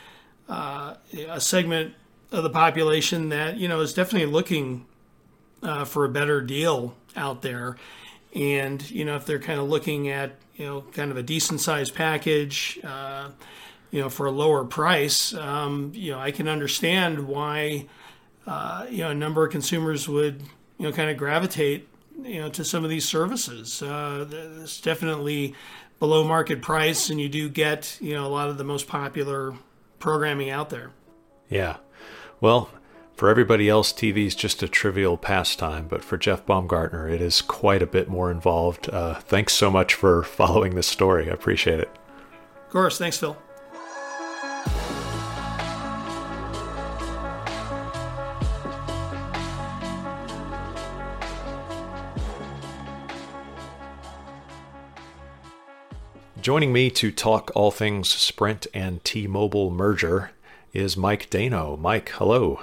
uh, 0.49 0.95
a 1.29 1.41
segment 1.41 1.95
of 2.33 2.43
the 2.43 2.51
population 2.51 3.29
that 3.31 3.57
you 3.57 3.69
know 3.69 3.81
is 3.81 3.93
definitely 3.93 4.31
looking 4.31 4.87
uh, 5.63 5.85
for 5.85 6.05
a 6.05 6.09
better 6.09 6.41
deal 6.41 6.95
out 7.17 7.43
there, 7.43 7.77
and 8.35 8.89
you 8.91 9.05
know 9.05 9.17
if 9.17 9.25
they're 9.27 9.39
kind 9.39 9.61
of 9.61 9.69
looking 9.69 10.09
at 10.09 10.33
you 10.57 10.67
know 10.67 10.83
kind 10.93 11.11
of 11.11 11.17
a 11.17 11.23
decent 11.23 11.61
sized 11.61 11.95
package, 11.95 12.79
uh, 12.85 13.31
you 13.91 14.01
know 14.01 14.09
for 14.09 14.27
a 14.27 14.31
lower 14.31 14.65
price, 14.65 15.35
um, 15.35 15.93
you 15.95 16.13
know 16.13 16.19
I 16.19 16.31
can 16.31 16.49
understand 16.49 17.27
why 17.27 17.87
uh, 18.47 18.87
you 18.91 18.99
know 18.99 19.11
a 19.11 19.15
number 19.15 19.45
of 19.45 19.53
consumers 19.53 20.09
would 20.09 20.43
you 20.79 20.87
know 20.87 20.93
kind 20.93 21.11
of 21.11 21.17
gravitate 21.17 21.89
you 22.23 22.41
know 22.41 22.49
to 22.51 22.65
some 22.65 22.85
of 22.85 22.91
these 22.91 23.09
services. 23.09 23.83
Uh, 23.83 24.27
it's 24.63 24.81
definitely 24.81 25.55
below 25.99 26.25
market 26.25 26.61
price, 26.61 27.09
and 27.11 27.21
you 27.21 27.29
do 27.29 27.49
get 27.49 27.97
you 28.01 28.15
know 28.15 28.27
a 28.27 28.29
lot 28.29 28.49
of 28.49 28.59
the 28.59 28.65
most 28.65 28.87
popular 28.87 29.55
programming 30.05 30.51
out 30.51 30.69
there. 30.69 30.91
Yeah. 31.49 31.79
Well, 32.39 32.69
for 33.17 33.31
everybody 33.31 33.71
else, 33.71 33.91
TV 33.91 34.27
is 34.27 34.35
just 34.35 34.63
a 34.63 34.69
trivial 34.69 35.17
pastime, 35.17 35.89
but 35.89 36.05
for 36.05 36.19
Jeff 36.19 36.45
Baumgartner, 36.45 37.09
it 37.09 37.23
is 37.23 37.41
quite 37.41 37.81
a 37.81 37.87
bit 37.87 38.11
more 38.11 38.31
involved. 38.31 38.91
Uh, 38.91 39.15
thanks 39.15 39.55
so 39.55 39.71
much 39.71 39.95
for 39.95 40.23
following 40.41 40.75
this 40.75 40.87
story. 40.87 41.31
I 41.31 41.33
appreciate 41.33 41.81
it. 41.81 41.89
Of 42.67 42.71
course. 42.71 42.99
Thanks, 42.99 43.17
Phil. 43.17 43.35
Joining 56.45 56.75
me 56.75 56.91
to 56.91 57.11
talk 57.11 57.51
all 57.55 57.71
things 57.71 58.11
Sprint 58.11 58.67
and 58.75 59.03
T 59.03 59.27
Mobile 59.27 59.71
merger 59.71 60.33
is 60.75 60.95
Mike 60.95 61.31
Dano. 61.31 61.75
Mike, 61.79 62.11
hello. 62.11 62.61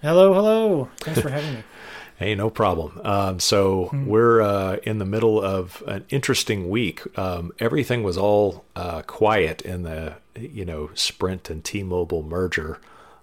Hello, 0.00 0.32
hello. 0.32 0.88
Thanks 0.98 1.20
for 1.20 1.28
having 1.28 1.54
me. 1.54 1.64
hey, 2.18 2.36
no 2.36 2.50
problem. 2.50 3.00
Um, 3.02 3.40
so 3.40 3.86
hmm. 3.86 4.06
we're 4.06 4.40
uh, 4.42 4.76
in 4.84 4.98
the 4.98 5.04
middle 5.04 5.42
of 5.42 5.82
an 5.88 6.04
interesting 6.08 6.70
week. 6.70 7.02
Um, 7.18 7.50
everything 7.58 8.04
was 8.04 8.16
all 8.16 8.64
uh, 8.76 9.02
quiet 9.02 9.60
in 9.62 9.82
the 9.82 10.14
you 10.36 10.64
know 10.64 10.90
Sprint 10.94 11.50
and 11.50 11.64
T-Mobile 11.64 12.22
merger, 12.22 12.78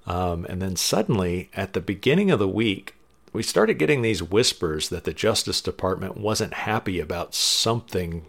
um, 0.06 0.46
and 0.50 0.62
then 0.62 0.75
suddenly 0.75 1.50
at 1.54 1.72
the 1.72 1.80
beginning 1.80 2.30
of 2.30 2.40
the 2.40 2.48
week. 2.50 2.96
We 3.32 3.42
started 3.42 3.75
getting 3.75 4.01
these 4.01 4.22
whispers 4.22 4.90
that 4.90 5.06
the 5.06 5.13
Justice 5.13 5.62
Department 5.62 6.18
wasn't 6.18 6.54
happy 6.56 7.00
about 7.00 7.34
something 7.34 8.25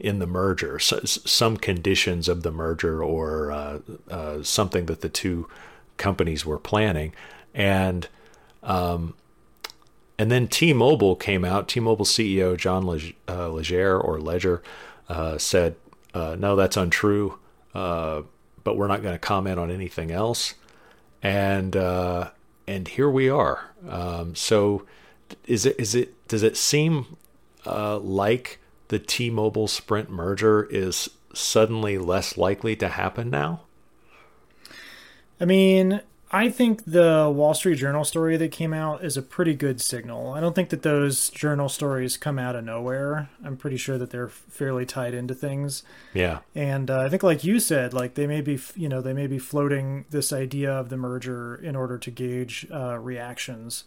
in 0.00 0.18
the 0.18 0.26
merger, 0.26 0.78
so, 0.78 1.00
some 1.04 1.58
conditions 1.58 2.28
of 2.28 2.42
the 2.42 2.50
merger 2.50 3.04
or 3.04 3.52
uh, 3.52 3.78
uh, 4.10 4.42
something 4.42 4.86
that 4.86 5.02
the 5.02 5.08
two 5.08 5.46
companies 5.98 6.46
were 6.46 6.58
planning, 6.58 7.14
and 7.54 8.08
um, 8.62 9.14
and 10.18 10.30
then 10.30 10.48
T-Mobile 10.48 11.16
came 11.16 11.44
out. 11.44 11.68
T-Mobile 11.68 12.06
CEO 12.06 12.56
John 12.56 12.84
Leg- 12.84 13.14
uh, 13.28 13.48
Legere 13.48 13.96
or 13.96 14.18
Ledger 14.20 14.62
uh, 15.08 15.36
said, 15.36 15.76
uh, 16.14 16.34
"No, 16.38 16.56
that's 16.56 16.78
untrue, 16.78 17.38
uh, 17.74 18.22
but 18.64 18.76
we're 18.76 18.88
not 18.88 19.02
going 19.02 19.14
to 19.14 19.18
comment 19.18 19.58
on 19.60 19.70
anything 19.70 20.10
else." 20.10 20.54
And 21.22 21.76
and 21.76 22.88
here 22.88 23.10
we 23.10 23.28
are. 23.28 23.74
Um, 23.86 24.34
so, 24.34 24.86
is 25.46 25.66
it 25.66 25.78
is 25.78 25.94
it 25.94 26.26
does 26.26 26.42
it 26.42 26.56
seem 26.56 27.18
like 27.66 28.60
the 28.90 28.98
T-Mobile 28.98 29.66
Sprint 29.66 30.10
merger 30.10 30.68
is 30.70 31.08
suddenly 31.32 31.96
less 31.96 32.36
likely 32.36 32.76
to 32.76 32.88
happen 32.88 33.30
now? 33.30 33.62
I 35.40 35.46
mean, 35.46 36.02
I 36.32 36.48
think 36.48 36.84
the 36.84 37.32
Wall 37.34 37.54
Street 37.54 37.76
Journal 37.76 38.04
story 38.04 38.36
that 38.36 38.52
came 38.52 38.72
out 38.72 39.02
is 39.02 39.16
a 39.16 39.22
pretty 39.22 39.54
good 39.54 39.80
signal. 39.80 40.32
I 40.32 40.40
don't 40.40 40.54
think 40.54 40.68
that 40.68 40.82
those 40.82 41.28
journal 41.30 41.68
stories 41.68 42.16
come 42.16 42.38
out 42.38 42.54
of 42.54 42.64
nowhere. 42.64 43.30
I'm 43.44 43.56
pretty 43.56 43.76
sure 43.76 43.98
that 43.98 44.10
they're 44.10 44.28
fairly 44.28 44.86
tied 44.86 45.14
into 45.14 45.34
things. 45.34 45.82
Yeah. 46.12 46.40
And 46.54 46.90
uh, 46.90 47.00
I 47.00 47.08
think, 47.08 47.22
like 47.22 47.42
you 47.42 47.58
said, 47.58 47.94
like 47.94 48.14
they 48.14 48.26
may 48.28 48.42
be, 48.42 48.60
you 48.76 48.88
know, 48.88 49.00
they 49.00 49.12
may 49.12 49.26
be 49.26 49.38
floating 49.38 50.04
this 50.10 50.32
idea 50.32 50.72
of 50.72 50.88
the 50.88 50.96
merger 50.96 51.56
in 51.56 51.74
order 51.74 51.98
to 51.98 52.10
gauge 52.10 52.66
uh, 52.72 52.98
reactions. 52.98 53.84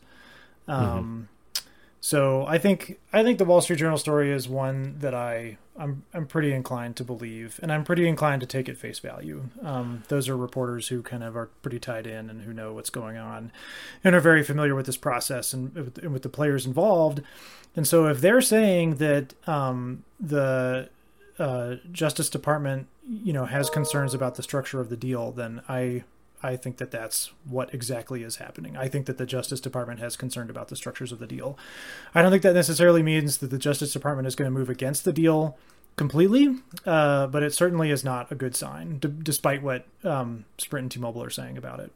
Um, 0.68 0.86
mm-hmm. 0.86 1.22
So 2.04 2.46
I 2.46 2.58
think 2.58 3.00
I 3.14 3.24
think 3.24 3.38
the 3.38 3.46
Wall 3.46 3.62
Street 3.62 3.80
Journal 3.80 3.98
story 3.98 4.30
is 4.30 4.50
one 4.50 4.98
that 5.00 5.14
I 5.14 5.58
I'm 5.80 6.04
I'm 6.14 6.28
pretty 6.28 6.52
inclined 6.52 6.98
to 6.98 7.06
believe, 7.06 7.62
and 7.64 7.72
I'm 7.72 7.86
pretty 7.86 8.10
inclined 8.10 8.42
to 8.42 8.46
take 8.46 8.68
at 8.68 8.76
face 8.76 9.00
value. 9.00 9.46
Um, 9.62 10.04
those 10.10 10.28
are 10.28 10.36
reporters 10.36 10.90
who 10.90 11.02
kind 11.02 11.24
of 11.24 11.38
are 11.38 11.46
pretty 11.62 11.80
tied 11.80 12.06
in 12.06 12.30
and 12.30 12.42
who 12.42 12.52
know 12.52 12.74
what's 12.74 12.90
going 12.90 13.16
on, 13.16 13.54
and 14.04 14.16
are 14.16 14.20
very 14.20 14.44
familiar 14.44 14.76
with 14.76 14.86
this 14.86 14.98
process 14.98 15.54
and, 15.54 15.78
and 15.78 16.12
with 16.12 16.24
the 16.24 16.30
players 16.30 16.66
involved. 16.66 17.22
And 17.74 17.88
so 17.88 18.08
if 18.08 18.20
they're 18.20 18.42
saying 18.42 18.96
that 18.96 19.34
um, 19.48 20.04
the 20.20 20.90
uh, 21.40 21.76
Justice 21.90 22.30
Department, 22.30 22.88
you 23.08 23.32
know, 23.32 23.46
has 23.46 23.70
concerns 23.70 24.14
about 24.14 24.36
the 24.36 24.44
structure 24.44 24.82
of 24.82 24.90
the 24.90 24.98
deal, 24.98 25.32
then 25.32 25.62
I 25.70 26.04
I 26.44 26.58
think 26.58 26.78
that 26.78 26.92
that's 26.92 27.32
what 27.46 27.74
exactly 27.74 28.22
is 28.22 28.36
happening. 28.36 28.76
I 28.76 28.88
think 28.88 29.06
that 29.06 29.18
the 29.18 29.26
Justice 29.26 29.62
Department 29.62 30.00
has 30.02 30.18
concerned 30.18 30.50
about 30.50 30.68
the 30.68 30.76
structures 30.76 31.12
of 31.12 31.20
the 31.20 31.28
deal. 31.28 31.58
I 32.14 32.22
don't 32.22 32.32
think 32.32 32.44
that 32.44 32.54
necessarily 32.54 33.02
means 33.02 33.38
that 33.38 33.50
the 33.50 33.58
Justice 33.58 33.94
Department 33.94 34.28
is 34.28 34.36
going 34.36 34.52
to 34.52 34.58
move 34.58 34.70
against 34.70 35.06
the 35.06 35.14
deal 35.14 35.58
completely, 35.96 36.58
uh, 36.86 37.28
but 37.28 37.44
it 37.44 37.54
certainly 37.54 37.92
is 37.92 38.04
not 38.04 38.32
a 38.32 38.36
good 38.36 38.56
sign, 38.56 39.00
d- 39.00 39.14
despite 39.24 39.64
what 39.64 39.86
um, 40.04 40.46
Sprint 40.58 40.84
and 40.84 40.92
T-Mobile 40.92 41.24
are 41.24 41.30
saying 41.30 41.58
about 41.58 41.80
it. 41.80 41.92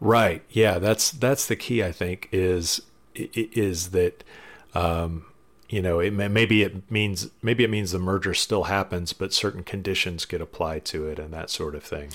Right. 0.00 0.42
Yeah. 0.50 0.78
That's 0.78 1.10
that's 1.10 1.46
the 1.46 1.56
key. 1.56 1.82
I 1.82 1.92
think 1.92 2.28
is 2.32 2.82
is 3.14 3.90
that. 3.90 4.24
Um, 4.74 5.26
you 5.68 5.80
know, 5.82 5.98
it 5.98 6.12
maybe 6.12 6.62
it 6.62 6.88
means 6.90 7.30
maybe 7.42 7.64
it 7.64 7.70
means 7.70 7.90
the 7.90 7.98
merger 7.98 8.34
still 8.34 8.64
happens, 8.64 9.12
but 9.12 9.32
certain 9.32 9.64
conditions 9.64 10.24
get 10.24 10.40
applied 10.40 10.84
to 10.86 11.08
it 11.08 11.18
and 11.18 11.32
that 11.32 11.50
sort 11.50 11.74
of 11.74 11.82
thing. 11.82 12.10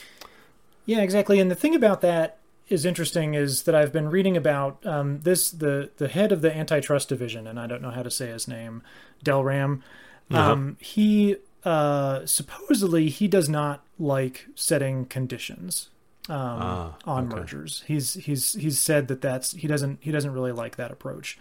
Yeah, 0.90 1.02
exactly. 1.02 1.40
And 1.40 1.52
the 1.52 1.56
thing 1.56 1.76
about 1.76 2.02
that 2.02 2.40
is 2.68 2.84
interesting 2.84 3.36
is 3.36 3.62
that 3.64 3.76
I've 3.76 3.94
been 3.94 4.10
reading 4.10 4.36
about 4.36 4.84
um, 4.88 5.20
this 5.20 5.52
the 5.52 5.92
the 5.98 6.08
head 6.08 6.32
of 6.32 6.42
the 6.42 6.52
antitrust 6.52 7.10
division, 7.10 7.46
and 7.46 7.60
I 7.60 7.68
don't 7.68 7.84
know 7.84 7.92
how 7.92 8.02
to 8.02 8.10
say 8.10 8.30
his 8.30 8.48
name, 8.48 8.82
Del 9.24 9.44
Ram. 9.44 9.84
Uh-huh. 10.32 10.52
Um, 10.52 10.78
he 10.80 11.36
uh, 11.64 12.26
supposedly 12.26 13.10
he 13.10 13.28
does 13.28 13.48
not 13.48 13.86
like 14.00 14.48
setting 14.56 15.06
conditions 15.06 15.90
um, 16.28 16.38
ah, 16.38 16.96
on 17.06 17.28
okay. 17.28 17.36
mergers. 17.36 17.84
He's 17.86 18.16
he's 18.16 18.54
he's 18.54 18.80
said 18.80 19.10
that 19.10 19.22
that's 19.22 19.52
he 19.52 19.68
doesn't 19.68 20.00
he 20.02 20.10
doesn't 20.12 20.34
really 20.34 20.54
like 20.54 20.78
that 20.78 20.90
approach. 20.90 21.38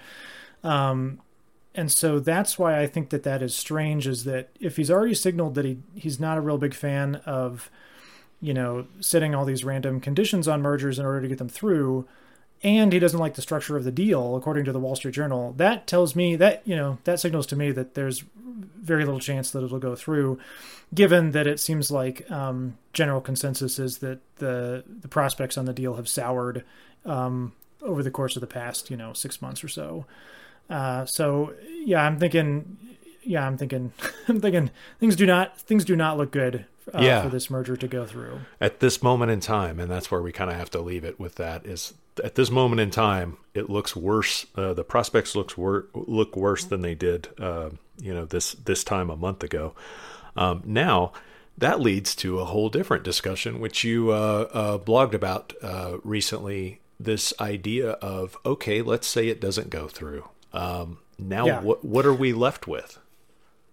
Um, 0.62 1.22
and 1.74 1.90
so 1.90 2.20
that's 2.20 2.58
why 2.58 2.78
I 2.78 2.86
think 2.86 3.08
that 3.08 3.22
that 3.22 3.40
is 3.40 3.54
strange. 3.54 4.06
Is 4.06 4.24
that 4.24 4.50
if 4.60 4.76
he's 4.76 4.90
already 4.90 5.14
signaled 5.14 5.54
that 5.54 5.64
he 5.64 5.78
he's 5.94 6.20
not 6.20 6.36
a 6.36 6.42
real 6.42 6.58
big 6.58 6.74
fan 6.74 7.22
of 7.24 7.70
you 8.40 8.54
know, 8.54 8.86
setting 9.00 9.34
all 9.34 9.44
these 9.44 9.64
random 9.64 10.00
conditions 10.00 10.46
on 10.46 10.62
mergers 10.62 10.98
in 10.98 11.06
order 11.06 11.22
to 11.22 11.28
get 11.28 11.38
them 11.38 11.48
through, 11.48 12.06
and 12.62 12.92
he 12.92 12.98
doesn't 12.98 13.20
like 13.20 13.34
the 13.34 13.42
structure 13.42 13.76
of 13.76 13.84
the 13.84 13.92
deal, 13.92 14.36
according 14.36 14.64
to 14.64 14.72
the 14.72 14.80
Wall 14.80 14.96
Street 14.96 15.14
Journal, 15.14 15.54
that 15.58 15.86
tells 15.86 16.16
me 16.16 16.36
that, 16.36 16.62
you 16.66 16.74
know, 16.74 16.98
that 17.04 17.20
signals 17.20 17.46
to 17.48 17.56
me 17.56 17.70
that 17.72 17.94
there's 17.94 18.24
very 18.80 19.04
little 19.04 19.20
chance 19.20 19.50
that 19.50 19.62
it'll 19.62 19.78
go 19.78 19.94
through, 19.94 20.38
given 20.92 21.32
that 21.32 21.46
it 21.46 21.60
seems 21.60 21.90
like 21.90 22.28
um, 22.30 22.76
general 22.92 23.20
consensus 23.20 23.78
is 23.78 23.98
that 23.98 24.18
the 24.36 24.82
the 24.88 25.08
prospects 25.08 25.56
on 25.56 25.66
the 25.66 25.72
deal 25.72 25.94
have 25.94 26.08
soured 26.08 26.64
um, 27.04 27.52
over 27.82 28.02
the 28.02 28.10
course 28.10 28.36
of 28.36 28.40
the 28.40 28.46
past, 28.46 28.90
you 28.90 28.96
know, 28.96 29.12
six 29.12 29.40
months 29.40 29.62
or 29.62 29.68
so. 29.68 30.06
Uh, 30.68 31.04
so 31.04 31.54
yeah, 31.84 32.02
I'm 32.02 32.18
thinking, 32.18 32.76
yeah, 33.22 33.46
I'm 33.46 33.56
thinking, 33.56 33.92
I'm 34.28 34.40
thinking 34.40 34.70
things 34.98 35.14
do 35.14 35.26
not 35.26 35.60
things 35.60 35.84
do 35.84 35.94
not 35.94 36.16
look 36.16 36.32
good 36.32 36.66
uh, 36.94 37.00
yeah. 37.00 37.22
for 37.22 37.28
this 37.28 37.50
merger 37.50 37.76
to 37.76 37.88
go 37.88 38.06
through 38.06 38.40
at 38.60 38.80
this 38.80 39.02
moment 39.02 39.30
in 39.30 39.40
time, 39.40 39.80
and 39.80 39.90
that's 39.90 40.10
where 40.10 40.22
we 40.22 40.32
kind 40.32 40.50
of 40.50 40.56
have 40.56 40.70
to 40.70 40.80
leave 40.80 41.04
it 41.04 41.18
with 41.18 41.36
that. 41.36 41.66
Is 41.66 41.94
at 42.22 42.34
this 42.34 42.50
moment 42.50 42.80
in 42.80 42.90
time, 42.90 43.36
it 43.54 43.70
looks 43.70 43.94
worse. 43.94 44.46
Uh, 44.54 44.74
the 44.74 44.84
prospects 44.84 45.34
looks 45.36 45.56
wor- 45.56 45.86
look 45.94 46.36
worse 46.36 46.64
than 46.64 46.82
they 46.82 46.94
did, 46.94 47.28
uh, 47.38 47.70
you 48.00 48.12
know, 48.12 48.24
this 48.24 48.52
this 48.52 48.84
time 48.84 49.10
a 49.10 49.16
month 49.16 49.42
ago. 49.42 49.74
Um, 50.36 50.62
now 50.64 51.12
that 51.58 51.80
leads 51.80 52.14
to 52.14 52.38
a 52.38 52.44
whole 52.44 52.68
different 52.68 53.02
discussion, 53.02 53.58
which 53.58 53.82
you 53.82 54.10
uh, 54.10 54.48
uh, 54.52 54.78
blogged 54.78 55.14
about 55.14 55.52
uh, 55.62 55.98
recently. 56.04 56.80
This 57.00 57.32
idea 57.40 57.90
of 57.90 58.36
okay, 58.44 58.82
let's 58.82 59.06
say 59.06 59.28
it 59.28 59.40
doesn't 59.40 59.70
go 59.70 59.86
through. 59.86 60.28
Um, 60.52 60.98
now, 61.16 61.46
yeah. 61.46 61.60
what 61.60 61.84
what 61.84 62.04
are 62.04 62.14
we 62.14 62.32
left 62.32 62.66
with? 62.66 62.98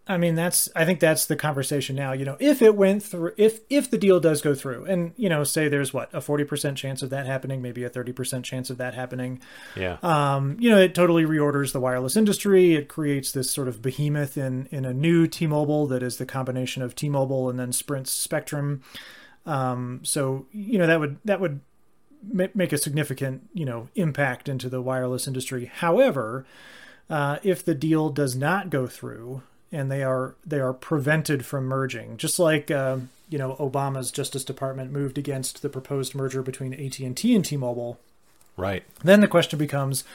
I 0.07 0.17
mean, 0.17 0.35
that's 0.35 0.69
I 0.75 0.85
think 0.85 0.99
that's 0.99 1.25
the 1.25 1.35
conversation 1.35 1.95
now. 1.95 2.11
You 2.11 2.25
know, 2.25 2.37
if 2.39 2.61
it 2.61 2.75
went 2.75 3.01
through, 3.01 3.33
if 3.37 3.61
if 3.71 3.89
the 3.89 3.97
deal 3.97 4.19
does 4.19 4.39
go 4.39 4.53
through, 4.53 4.85
and 4.85 5.13
you 5.17 5.29
know, 5.29 5.43
say 5.43 5.67
there's 5.67 5.95
what 5.95 6.13
a 6.13 6.21
forty 6.21 6.43
percent 6.43 6.77
chance 6.77 7.01
of 7.01 7.09
that 7.09 7.25
happening, 7.25 7.59
maybe 7.59 7.83
a 7.83 7.89
thirty 7.89 8.11
percent 8.11 8.45
chance 8.45 8.69
of 8.69 8.77
that 8.77 8.93
happening. 8.93 9.41
Yeah. 9.75 9.97
Um, 10.03 10.57
you 10.59 10.69
know, 10.69 10.77
it 10.77 10.93
totally 10.93 11.23
reorders 11.25 11.73
the 11.73 11.79
wireless 11.79 12.15
industry. 12.15 12.75
It 12.75 12.87
creates 12.87 13.31
this 13.31 13.49
sort 13.49 13.67
of 13.67 13.81
behemoth 13.81 14.37
in 14.37 14.67
in 14.69 14.85
a 14.85 14.93
new 14.93 15.25
T-Mobile 15.25 15.87
that 15.87 16.03
is 16.03 16.17
the 16.17 16.25
combination 16.27 16.83
of 16.83 16.93
T-Mobile 16.93 17.49
and 17.49 17.59
then 17.59 17.71
Sprint's 17.71 18.11
Spectrum. 18.11 18.83
Um, 19.47 20.01
so 20.03 20.45
you 20.51 20.77
know 20.77 20.85
that 20.85 20.99
would 20.99 21.17
that 21.25 21.41
would 21.41 21.61
make 22.31 22.73
a 22.73 22.77
significant 22.77 23.49
you 23.55 23.65
know 23.65 23.89
impact 23.95 24.47
into 24.47 24.69
the 24.69 24.81
wireless 24.81 25.27
industry. 25.27 25.65
However. 25.65 26.45
Uh, 27.07 27.37
if 27.43 27.63
the 27.63 27.75
deal 27.75 28.09
does 28.09 28.35
not 28.35 28.71
go 28.71 28.87
through, 28.87 29.43
and 29.71 29.91
they 29.91 30.03
are 30.03 30.35
they 30.45 30.59
are 30.59 30.73
prevented 30.73 31.45
from 31.45 31.65
merging. 31.65 32.17
Just 32.17 32.39
like 32.39 32.71
uh, 32.71 32.97
you 33.29 33.37
know 33.37 33.55
Obama's 33.55 34.11
Justice 34.11 34.43
Department 34.43 34.91
moved 34.91 35.17
against 35.17 35.61
the 35.61 35.69
proposed 35.69 36.15
merger 36.15 36.41
between 36.41 36.73
AT 36.73 36.99
and 36.99 37.15
T 37.15 37.35
and 37.35 37.43
T-Mobile. 37.43 37.99
Right. 38.57 38.83
Then 39.03 39.19
the 39.19 39.27
question 39.27 39.59
becomes, 39.59 40.05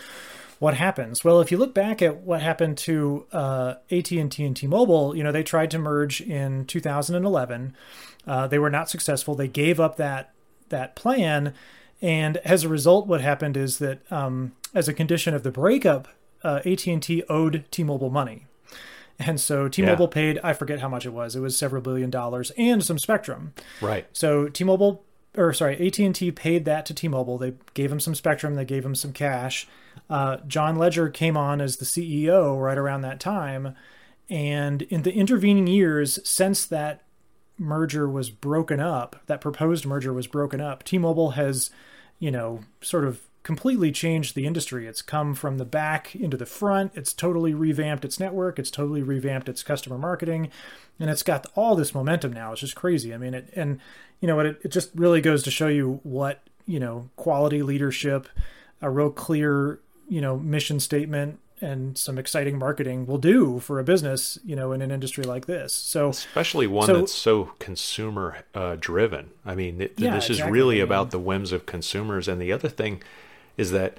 what 0.58 0.74
happens? 0.74 1.24
Well, 1.24 1.40
if 1.40 1.52
you 1.52 1.58
look 1.58 1.74
back 1.74 2.00
at 2.00 2.18
what 2.22 2.40
happened 2.40 2.78
to 2.78 3.26
uh, 3.32 3.74
AT 3.90 4.10
and 4.12 4.32
T 4.32 4.44
and 4.44 4.56
T-Mobile, 4.56 5.16
you 5.16 5.22
know 5.22 5.32
they 5.32 5.42
tried 5.42 5.70
to 5.72 5.78
merge 5.78 6.20
in 6.20 6.64
2011. 6.66 7.74
Uh, 8.26 8.46
they 8.46 8.58
were 8.58 8.70
not 8.70 8.88
successful. 8.88 9.34
They 9.34 9.48
gave 9.48 9.80
up 9.80 9.96
that 9.96 10.32
that 10.68 10.94
plan, 10.94 11.54
and 12.00 12.36
as 12.38 12.64
a 12.64 12.68
result, 12.68 13.06
what 13.06 13.20
happened 13.20 13.56
is 13.56 13.78
that 13.78 14.00
um, 14.12 14.52
as 14.74 14.88
a 14.88 14.94
condition 14.94 15.34
of 15.34 15.42
the 15.42 15.50
breakup, 15.50 16.08
uh, 16.44 16.60
AT 16.64 16.86
and 16.86 17.02
T 17.02 17.24
owed 17.28 17.64
T-Mobile 17.70 18.10
money 18.10 18.46
and 19.20 19.40
so 19.40 19.68
T-Mobile 19.68 20.06
yeah. 20.06 20.14
paid, 20.14 20.40
I 20.42 20.52
forget 20.52 20.80
how 20.80 20.88
much 20.88 21.06
it 21.06 21.12
was. 21.12 21.36
It 21.36 21.40
was 21.40 21.56
several 21.56 21.82
billion 21.82 22.10
dollars 22.10 22.50
and 22.58 22.84
some 22.84 22.98
spectrum. 22.98 23.54
Right. 23.80 24.06
So 24.12 24.48
T-Mobile 24.48 25.04
or 25.36 25.52
sorry, 25.52 25.86
AT&T 25.86 26.32
paid 26.32 26.64
that 26.64 26.86
to 26.86 26.94
T-Mobile. 26.94 27.38
They 27.38 27.54
gave 27.74 27.92
him 27.92 28.00
some 28.00 28.14
spectrum, 28.14 28.54
they 28.54 28.64
gave 28.64 28.84
him 28.84 28.94
some 28.94 29.12
cash. 29.12 29.68
Uh, 30.08 30.38
John 30.46 30.78
Legere 30.78 31.08
came 31.08 31.36
on 31.36 31.60
as 31.60 31.76
the 31.76 31.84
CEO 31.84 32.60
right 32.60 32.78
around 32.78 33.02
that 33.02 33.20
time, 33.20 33.76
and 34.28 34.82
in 34.82 35.02
the 35.02 35.12
intervening 35.12 35.66
years 35.66 36.18
since 36.28 36.64
that 36.66 37.02
merger 37.58 38.08
was 38.08 38.30
broken 38.30 38.80
up, 38.80 39.16
that 39.26 39.40
proposed 39.40 39.86
merger 39.86 40.12
was 40.12 40.26
broken 40.26 40.60
up, 40.60 40.82
T-Mobile 40.82 41.32
has, 41.32 41.70
you 42.18 42.30
know, 42.30 42.60
sort 42.80 43.04
of 43.04 43.20
completely 43.42 43.90
changed 43.90 44.34
the 44.34 44.46
industry. 44.46 44.86
It's 44.86 45.02
come 45.02 45.34
from 45.34 45.58
the 45.58 45.64
back 45.64 46.14
into 46.14 46.36
the 46.36 46.46
front. 46.46 46.92
It's 46.94 47.12
totally 47.12 47.54
revamped 47.54 48.04
its 48.04 48.20
network. 48.20 48.58
It's 48.58 48.70
totally 48.70 49.02
revamped 49.02 49.48
its 49.48 49.62
customer 49.62 49.98
marketing, 49.98 50.50
and 50.98 51.08
it's 51.10 51.22
got 51.22 51.46
all 51.54 51.74
this 51.74 51.94
momentum 51.94 52.32
now. 52.32 52.52
It's 52.52 52.60
just 52.60 52.76
crazy. 52.76 53.14
I 53.14 53.18
mean, 53.18 53.34
it 53.34 53.50
and 53.54 53.80
you 54.20 54.28
know 54.28 54.36
what? 54.36 54.46
It, 54.46 54.60
it 54.64 54.68
just 54.68 54.90
really 54.94 55.20
goes 55.20 55.42
to 55.44 55.50
show 55.50 55.68
you 55.68 56.00
what 56.02 56.42
you 56.66 56.80
know 56.80 57.08
quality 57.16 57.62
leadership, 57.62 58.28
a 58.82 58.90
real 58.90 59.10
clear 59.10 59.80
you 60.08 60.20
know 60.20 60.36
mission 60.36 60.80
statement 60.80 61.38
and 61.62 61.98
some 61.98 62.18
exciting 62.18 62.58
marketing 62.58 63.06
will 63.06 63.18
do 63.18 63.60
for 63.60 63.78
a 63.78 63.84
business, 63.84 64.38
you 64.44 64.56
know, 64.56 64.72
in 64.72 64.80
an 64.80 64.90
industry 64.90 65.24
like 65.24 65.46
this. 65.46 65.74
So 65.74 66.08
especially 66.08 66.66
one 66.66 66.86
so, 66.86 66.94
that's 66.94 67.12
so 67.12 67.52
consumer 67.58 68.38
uh, 68.54 68.76
driven. 68.80 69.30
I 69.44 69.54
mean, 69.54 69.82
it, 69.82 69.94
yeah, 69.96 70.14
this 70.14 70.30
exactly. 70.30 70.48
is 70.48 70.52
really 70.52 70.80
about 70.80 71.10
the 71.10 71.18
whims 71.18 71.52
of 71.52 71.66
consumers. 71.66 72.28
And 72.28 72.40
the 72.40 72.50
other 72.50 72.68
thing 72.68 73.02
is 73.60 73.70
that 73.70 73.98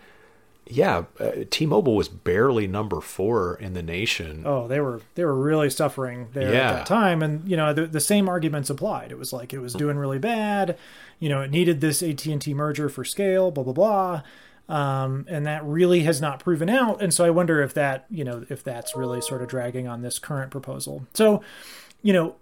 yeah, 0.67 1.04
uh, 1.19 1.32
T-Mobile 1.50 1.95
was 1.95 2.08
barely 2.08 2.65
number 2.65 3.02
four 3.02 3.56
in 3.56 3.74
the 3.74 3.84
nation. 3.84 4.43
Oh, 4.45 4.67
they 4.67 4.80
were 4.80 5.02
they 5.15 5.26
were 5.26 5.36
really 5.36 5.69
suffering 5.69 6.30
there 6.34 6.54
yeah. 6.54 6.69
at 6.69 6.74
that 6.74 6.86
time, 6.86 7.21
and 7.21 7.47
you 7.47 7.58
know 7.58 7.74
the, 7.74 7.88
the 7.88 8.00
same 8.00 8.30
arguments 8.30 8.69
applied. 8.69 9.12
It 9.12 9.17
was 9.17 9.34
like 9.34 9.54
it 9.54 9.60
was 9.60 9.74
doing 9.74 9.97
really 9.97 10.19
bad, 10.19 10.78
you 11.19 11.30
know, 11.30 11.41
it 11.41 11.52
needed 11.52 11.82
this 11.82 12.02
AT 12.02 12.26
and 12.26 12.41
T 12.41 12.54
merger 12.54 12.89
for 12.89 13.04
scale, 13.04 13.52
blah 13.52 13.63
blah 13.63 13.74
blah, 13.74 14.21
um, 14.69 15.26
and 15.28 15.45
that 15.45 15.63
really 15.65 16.02
has 16.02 16.21
not 16.21 16.39
proven 16.39 16.69
out. 16.69 17.02
And 17.02 17.13
so 17.13 17.26
I 17.26 17.32
wonder 17.32 17.62
if 17.62 17.74
that 17.74 18.06
you 18.10 18.24
know 18.24 18.45
if 18.50 18.63
that's 18.63 18.95
really 18.95 19.19
sort 19.21 19.41
of 19.41 19.50
dragging 19.50 19.88
on 19.88 20.04
this 20.04 20.19
current 20.19 20.52
proposal. 20.52 21.06
So, 21.13 21.41
you 22.02 22.13
know, 22.13 22.36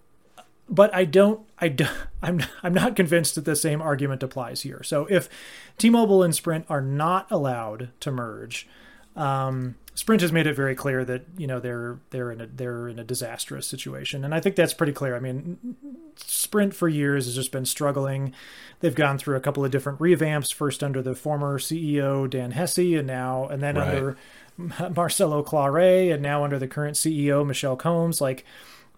but 0.69 0.93
I 0.93 1.05
don't. 1.05 1.41
I 1.57 1.69
don't, 1.69 1.91
I'm 2.21 2.43
I'm 2.63 2.73
not 2.73 2.95
convinced 2.95 3.35
that 3.35 3.45
the 3.45 3.55
same 3.55 3.81
argument 3.81 4.23
applies 4.23 4.61
here. 4.61 4.83
So 4.83 5.07
if 5.09 5.29
T-Mobile 5.77 6.23
and 6.23 6.35
Sprint 6.35 6.65
are 6.69 6.81
not 6.81 7.31
allowed 7.31 7.89
to 8.01 8.11
merge, 8.11 8.67
um, 9.15 9.75
Sprint 9.95 10.21
has 10.21 10.31
made 10.31 10.47
it 10.47 10.55
very 10.55 10.75
clear 10.75 11.03
that 11.03 11.25
you 11.37 11.45
know 11.45 11.59
they're 11.59 11.99
they're 12.11 12.31
in 12.31 12.39
a 12.39 12.47
they're 12.47 12.87
in 12.87 12.99
a 12.99 13.03
disastrous 13.03 13.67
situation, 13.67 14.23
and 14.23 14.33
I 14.33 14.39
think 14.39 14.55
that's 14.55 14.73
pretty 14.73 14.93
clear. 14.93 15.15
I 15.15 15.19
mean, 15.19 15.75
Sprint 16.15 16.73
for 16.73 16.87
years 16.87 17.25
has 17.25 17.35
just 17.35 17.51
been 17.51 17.65
struggling. 17.65 18.33
They've 18.79 18.95
gone 18.95 19.17
through 19.17 19.35
a 19.35 19.41
couple 19.41 19.65
of 19.65 19.71
different 19.71 19.99
revamps, 19.99 20.53
first 20.53 20.83
under 20.83 21.01
the 21.01 21.15
former 21.15 21.59
CEO 21.59 22.29
Dan 22.29 22.51
Hesse, 22.51 22.77
and 22.77 23.07
now 23.07 23.47
and 23.47 23.61
then 23.61 23.75
right. 23.75 23.87
under 23.89 24.17
Marcelo 24.95 25.43
Claure, 25.43 26.13
and 26.13 26.21
now 26.21 26.45
under 26.45 26.57
the 26.57 26.67
current 26.67 26.95
CEO 26.95 27.45
Michel 27.45 27.75
Combes. 27.75 28.21
Like 28.21 28.45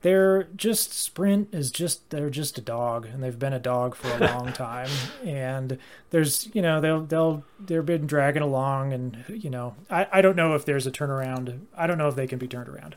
they're 0.02 0.44
just 0.56 0.94
sprint 0.94 1.54
is 1.54 1.70
just 1.70 2.10
they're 2.10 2.30
just 2.30 2.58
a 2.58 2.62
dog 2.62 3.06
and 3.06 3.24
they've 3.24 3.38
been 3.38 3.54
a 3.54 3.60
dog 3.60 3.96
for 3.96 4.12
a 4.12 4.20
long 4.34 4.52
time. 4.52 4.90
And 5.24 5.78
there's 6.10 6.50
you 6.54 6.62
know 6.62 6.82
they'll 6.82 7.06
they'll 7.06 7.44
they've 7.60 7.86
been 7.86 8.08
dragging 8.08 8.42
along 8.42 8.94
and 8.94 9.24
you 9.28 9.50
know 9.50 9.76
I, 9.90 10.08
I 10.12 10.22
don't 10.22 10.36
know 10.36 10.56
if 10.56 10.66
there's 10.66 10.88
a 10.88 10.92
turnaround. 10.92 11.60
I 11.78 11.88
don't 11.88 11.98
know 11.98 12.08
if 12.08 12.16
they 12.16 12.28
can 12.28 12.40
be 12.40 12.48
turned 12.48 12.70
around. 12.70 12.96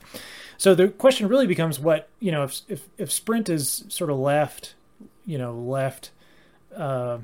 So 0.57 0.75
the 0.75 0.88
question 0.88 1.29
really 1.29 1.47
becomes 1.47 1.79
what 1.79 2.09
you 2.21 2.33
know 2.33 2.45
if 2.45 2.62
if, 2.69 2.88
if 2.97 3.12
sprint 3.12 3.49
is 3.49 3.85
sort 3.88 4.11
of 4.11 4.19
left 4.19 4.75
you 5.27 5.37
know 5.37 5.55
left 5.55 6.11
uh, 6.75 7.19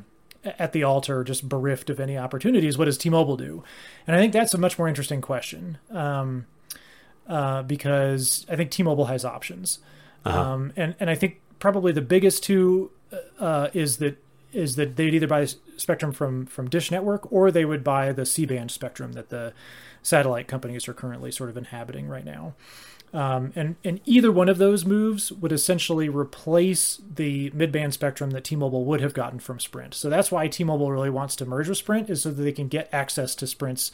at 0.44 0.72
the 0.72 0.82
altar 0.84 1.24
just 1.24 1.48
bereft 1.48 1.90
of 1.90 2.00
any 2.00 2.16
opportunities 2.16 2.76
what 2.76 2.84
does 2.84 2.98
t-mobile 2.98 3.36
do? 3.36 3.64
And 4.06 4.14
i 4.14 4.18
think 4.18 4.32
that's 4.32 4.54
a 4.54 4.58
much 4.58 4.78
more 4.78 4.88
interesting 4.88 5.22
question. 5.22 5.78
Um, 5.90 6.46
uh, 7.30 7.62
because 7.62 8.44
I 8.50 8.56
think 8.56 8.70
T-Mobile 8.70 9.06
has 9.06 9.24
options, 9.24 9.78
uh-huh. 10.24 10.38
um, 10.38 10.72
and 10.76 10.96
and 10.98 11.08
I 11.08 11.14
think 11.14 11.40
probably 11.60 11.92
the 11.92 12.02
biggest 12.02 12.42
two 12.42 12.90
uh, 13.38 13.68
is 13.72 13.98
that 13.98 14.22
is 14.52 14.74
that 14.74 14.96
they'd 14.96 15.14
either 15.14 15.28
buy 15.28 15.46
spectrum 15.76 16.12
from 16.12 16.44
from 16.46 16.68
Dish 16.68 16.90
Network 16.90 17.32
or 17.32 17.52
they 17.52 17.64
would 17.64 17.84
buy 17.84 18.12
the 18.12 18.26
C-band 18.26 18.72
spectrum 18.72 19.12
that 19.12 19.28
the 19.28 19.52
satellite 20.02 20.48
companies 20.48 20.88
are 20.88 20.92
currently 20.92 21.30
sort 21.30 21.50
of 21.50 21.56
inhabiting 21.56 22.08
right 22.08 22.24
now. 22.24 22.54
Um, 23.12 23.52
and 23.56 23.74
and 23.82 24.00
either 24.04 24.30
one 24.30 24.48
of 24.48 24.58
those 24.58 24.84
moves 24.84 25.32
would 25.32 25.50
essentially 25.50 26.08
replace 26.08 27.00
the 27.12 27.50
mid-band 27.50 27.92
spectrum 27.92 28.30
that 28.30 28.44
T-Mobile 28.44 28.84
would 28.84 29.00
have 29.00 29.14
gotten 29.14 29.40
from 29.40 29.58
Sprint. 29.58 29.94
So 29.94 30.08
that's 30.08 30.30
why 30.30 30.46
T-Mobile 30.46 30.92
really 30.92 31.10
wants 31.10 31.34
to 31.36 31.46
merge 31.46 31.68
with 31.68 31.78
Sprint 31.78 32.08
is 32.08 32.22
so 32.22 32.30
that 32.30 32.42
they 32.42 32.52
can 32.52 32.68
get 32.68 32.88
access 32.92 33.34
to 33.36 33.48
Sprint's 33.48 33.90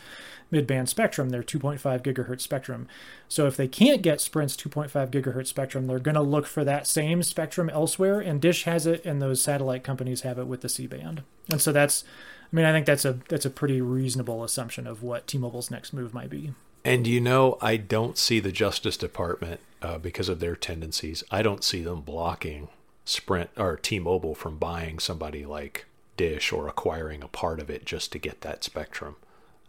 mid-band 0.51 0.89
spectrum, 0.89 1.31
their 1.31 1.43
2.5 1.43 2.03
gigahertz 2.03 2.43
spectrum. 2.43 2.87
So 3.27 3.47
if 3.47 3.57
they 3.57 3.69
can't 3.69 4.03
get 4.03 4.21
Sprint's 4.21 4.57
2.5 4.57 5.11
gigahertz 5.11 5.49
spectrum, 5.49 5.87
they're 5.87 5.99
going 5.99 6.15
to 6.15 6.21
look 6.21 6.47
for 6.47 6.63
that 6.65 6.87
same 6.87 7.23
spectrum 7.23 7.71
elsewhere. 7.71 8.21
And 8.21 8.41
Dish 8.41 8.65
has 8.65 8.87
it, 8.87 9.05
and 9.07 9.23
those 9.23 9.41
satellite 9.41 9.83
companies 9.83 10.21
have 10.21 10.39
it 10.39 10.47
with 10.47 10.61
the 10.61 10.69
C-band. 10.69 11.23
And 11.51 11.61
so 11.61 11.73
that's, 11.73 12.05
I 12.53 12.55
mean, 12.55 12.67
I 12.67 12.73
think 12.73 12.85
that's 12.85 13.05
a 13.05 13.19
that's 13.29 13.47
a 13.47 13.51
pretty 13.51 13.81
reasonable 13.81 14.45
assumption 14.45 14.87
of 14.87 15.03
what 15.03 15.27
T-Mobile's 15.27 15.71
next 15.71 15.93
move 15.93 16.13
might 16.13 16.31
be. 16.31 16.53
And 16.87 17.05
you 17.05 17.21
know, 17.21 17.59
I 17.61 17.79
don't 17.79 18.17
see 18.17 18.39
the 18.39 18.53
Justice 18.53 18.97
Department 18.97 19.59
uh, 19.83 19.99
because 19.99 20.29
of 20.29 20.39
their 20.39 20.55
tendencies. 20.55 21.25
I 21.33 21.43
don't 21.43 21.65
see 21.65 21.83
them 21.83 22.01
blocking 22.01 22.69
Sprint 23.05 23.51
or 23.57 23.77
T-Mobile 23.77 24.37
from 24.37 24.57
buying 24.57 25.01
somebody 25.01 25.45
like 25.45 25.87
Dish 26.17 26.53
or 26.53 26.69
acquiring 26.69 27.25
a 27.25 27.29
part 27.29 27.59
of 27.59 27.71
it 27.71 27.87
just 27.87 28.13
to 28.13 28.21
get 28.21 28.43
that 28.43 28.63
spectrum. 28.63 29.17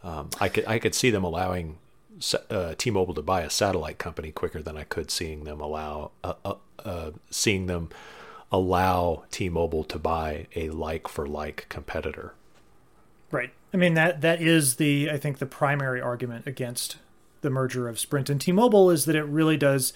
Um, 0.03 0.30
I 0.39 0.47
could 0.47 0.67
I 0.67 0.77
could 0.77 0.93
see 0.93 1.10
them 1.10 1.23
allowing 1.23 1.80
uh, 2.51 2.75
T-Mobile 2.77 3.15
to 3.15 3.23
buy 3.23 3.41
a 3.41 3.49
satellite 3.49 3.97
company 3.97 4.32
quicker 4.32 4.62
than 4.62 4.77
I 4.77 4.84
could 4.84 5.10
seeing 5.10 5.43
them 5.43 5.60
allow 5.60 6.12
uh, 6.23 6.36
uh, 6.45 6.53
uh 6.86 7.12
seeing 7.32 7.65
them 7.65 7.89
allow 8.51 9.23
T-Mobile 9.32 9.86
to 9.86 9.97
buy 9.97 10.45
a 10.56 10.69
like 10.69 11.08
for 11.08 11.25
like 11.25 11.65
competitor. 11.67 12.36
Right. 13.32 13.53
I 13.73 13.77
mean 13.77 13.95
that 13.95 14.21
that 14.21 14.39
is 14.39 14.75
the 14.75 15.10
I 15.10 15.17
think 15.17 15.39
the 15.39 15.47
primary 15.47 15.99
argument 15.99 16.45
against 16.45 16.97
the 17.41 17.50
merger 17.50 17.88
of 17.88 18.00
Sprint 18.00 18.30
and 18.30 18.39
T-Mobile 18.39 18.89
is 18.89 19.06
that 19.06 19.15
it 19.15 19.23
really 19.23 19.58
does 19.58 19.93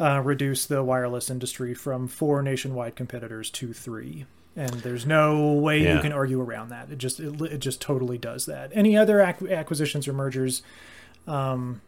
uh, 0.00 0.20
reduce 0.24 0.66
the 0.66 0.82
wireless 0.82 1.30
industry 1.30 1.74
from 1.74 2.08
four 2.08 2.42
nationwide 2.42 2.96
competitors 2.96 3.50
to 3.50 3.72
three. 3.72 4.26
And 4.54 4.70
there's 4.80 5.06
no 5.06 5.52
way 5.52 5.82
yeah. 5.82 5.96
you 5.96 6.00
can 6.00 6.12
argue 6.12 6.40
around 6.40 6.68
that. 6.68 6.90
It 6.90 6.98
just 6.98 7.20
it, 7.20 7.40
it 7.40 7.58
just 7.58 7.80
totally 7.80 8.18
does 8.18 8.46
that. 8.46 8.70
Any 8.74 8.96
other 8.96 9.22
ac- 9.22 9.50
acquisitions 9.50 10.06
or 10.06 10.12
mergers, 10.12 10.62
um, 11.26 11.80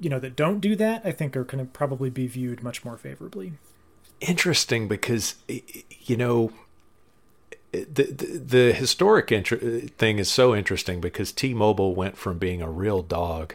you 0.00 0.10
know, 0.10 0.18
that 0.18 0.34
don't 0.34 0.60
do 0.60 0.74
that, 0.76 1.02
I 1.04 1.12
think 1.12 1.36
are 1.36 1.44
going 1.44 1.64
to 1.64 1.70
probably 1.70 2.10
be 2.10 2.26
viewed 2.26 2.64
much 2.64 2.84
more 2.84 2.96
favorably. 2.96 3.52
Interesting, 4.20 4.88
because 4.88 5.36
you 6.00 6.16
know 6.16 6.52
the, 7.72 8.04
the, 8.04 8.38
the 8.38 8.72
historic 8.72 9.28
thing 9.98 10.18
is 10.18 10.30
so 10.30 10.54
interesting 10.54 11.00
because 11.00 11.32
T-Mobile 11.32 11.94
went 11.94 12.16
from 12.16 12.38
being 12.38 12.62
a 12.62 12.70
real 12.70 13.02
dog 13.02 13.54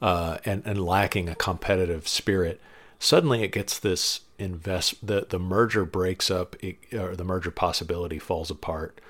uh, 0.00 0.38
and 0.44 0.62
and 0.64 0.84
lacking 0.84 1.28
a 1.28 1.34
competitive 1.34 2.08
spirit, 2.08 2.60
suddenly 2.98 3.42
it 3.42 3.52
gets 3.52 3.78
this 3.78 4.20
invest 4.38 5.06
the 5.06 5.26
the 5.28 5.38
merger 5.38 5.84
breaks 5.84 6.30
up 6.30 6.56
it, 6.62 6.76
or 6.92 7.14
the 7.16 7.24
merger 7.24 7.50
possibility 7.50 8.18
falls 8.18 8.50
apart 8.50 9.00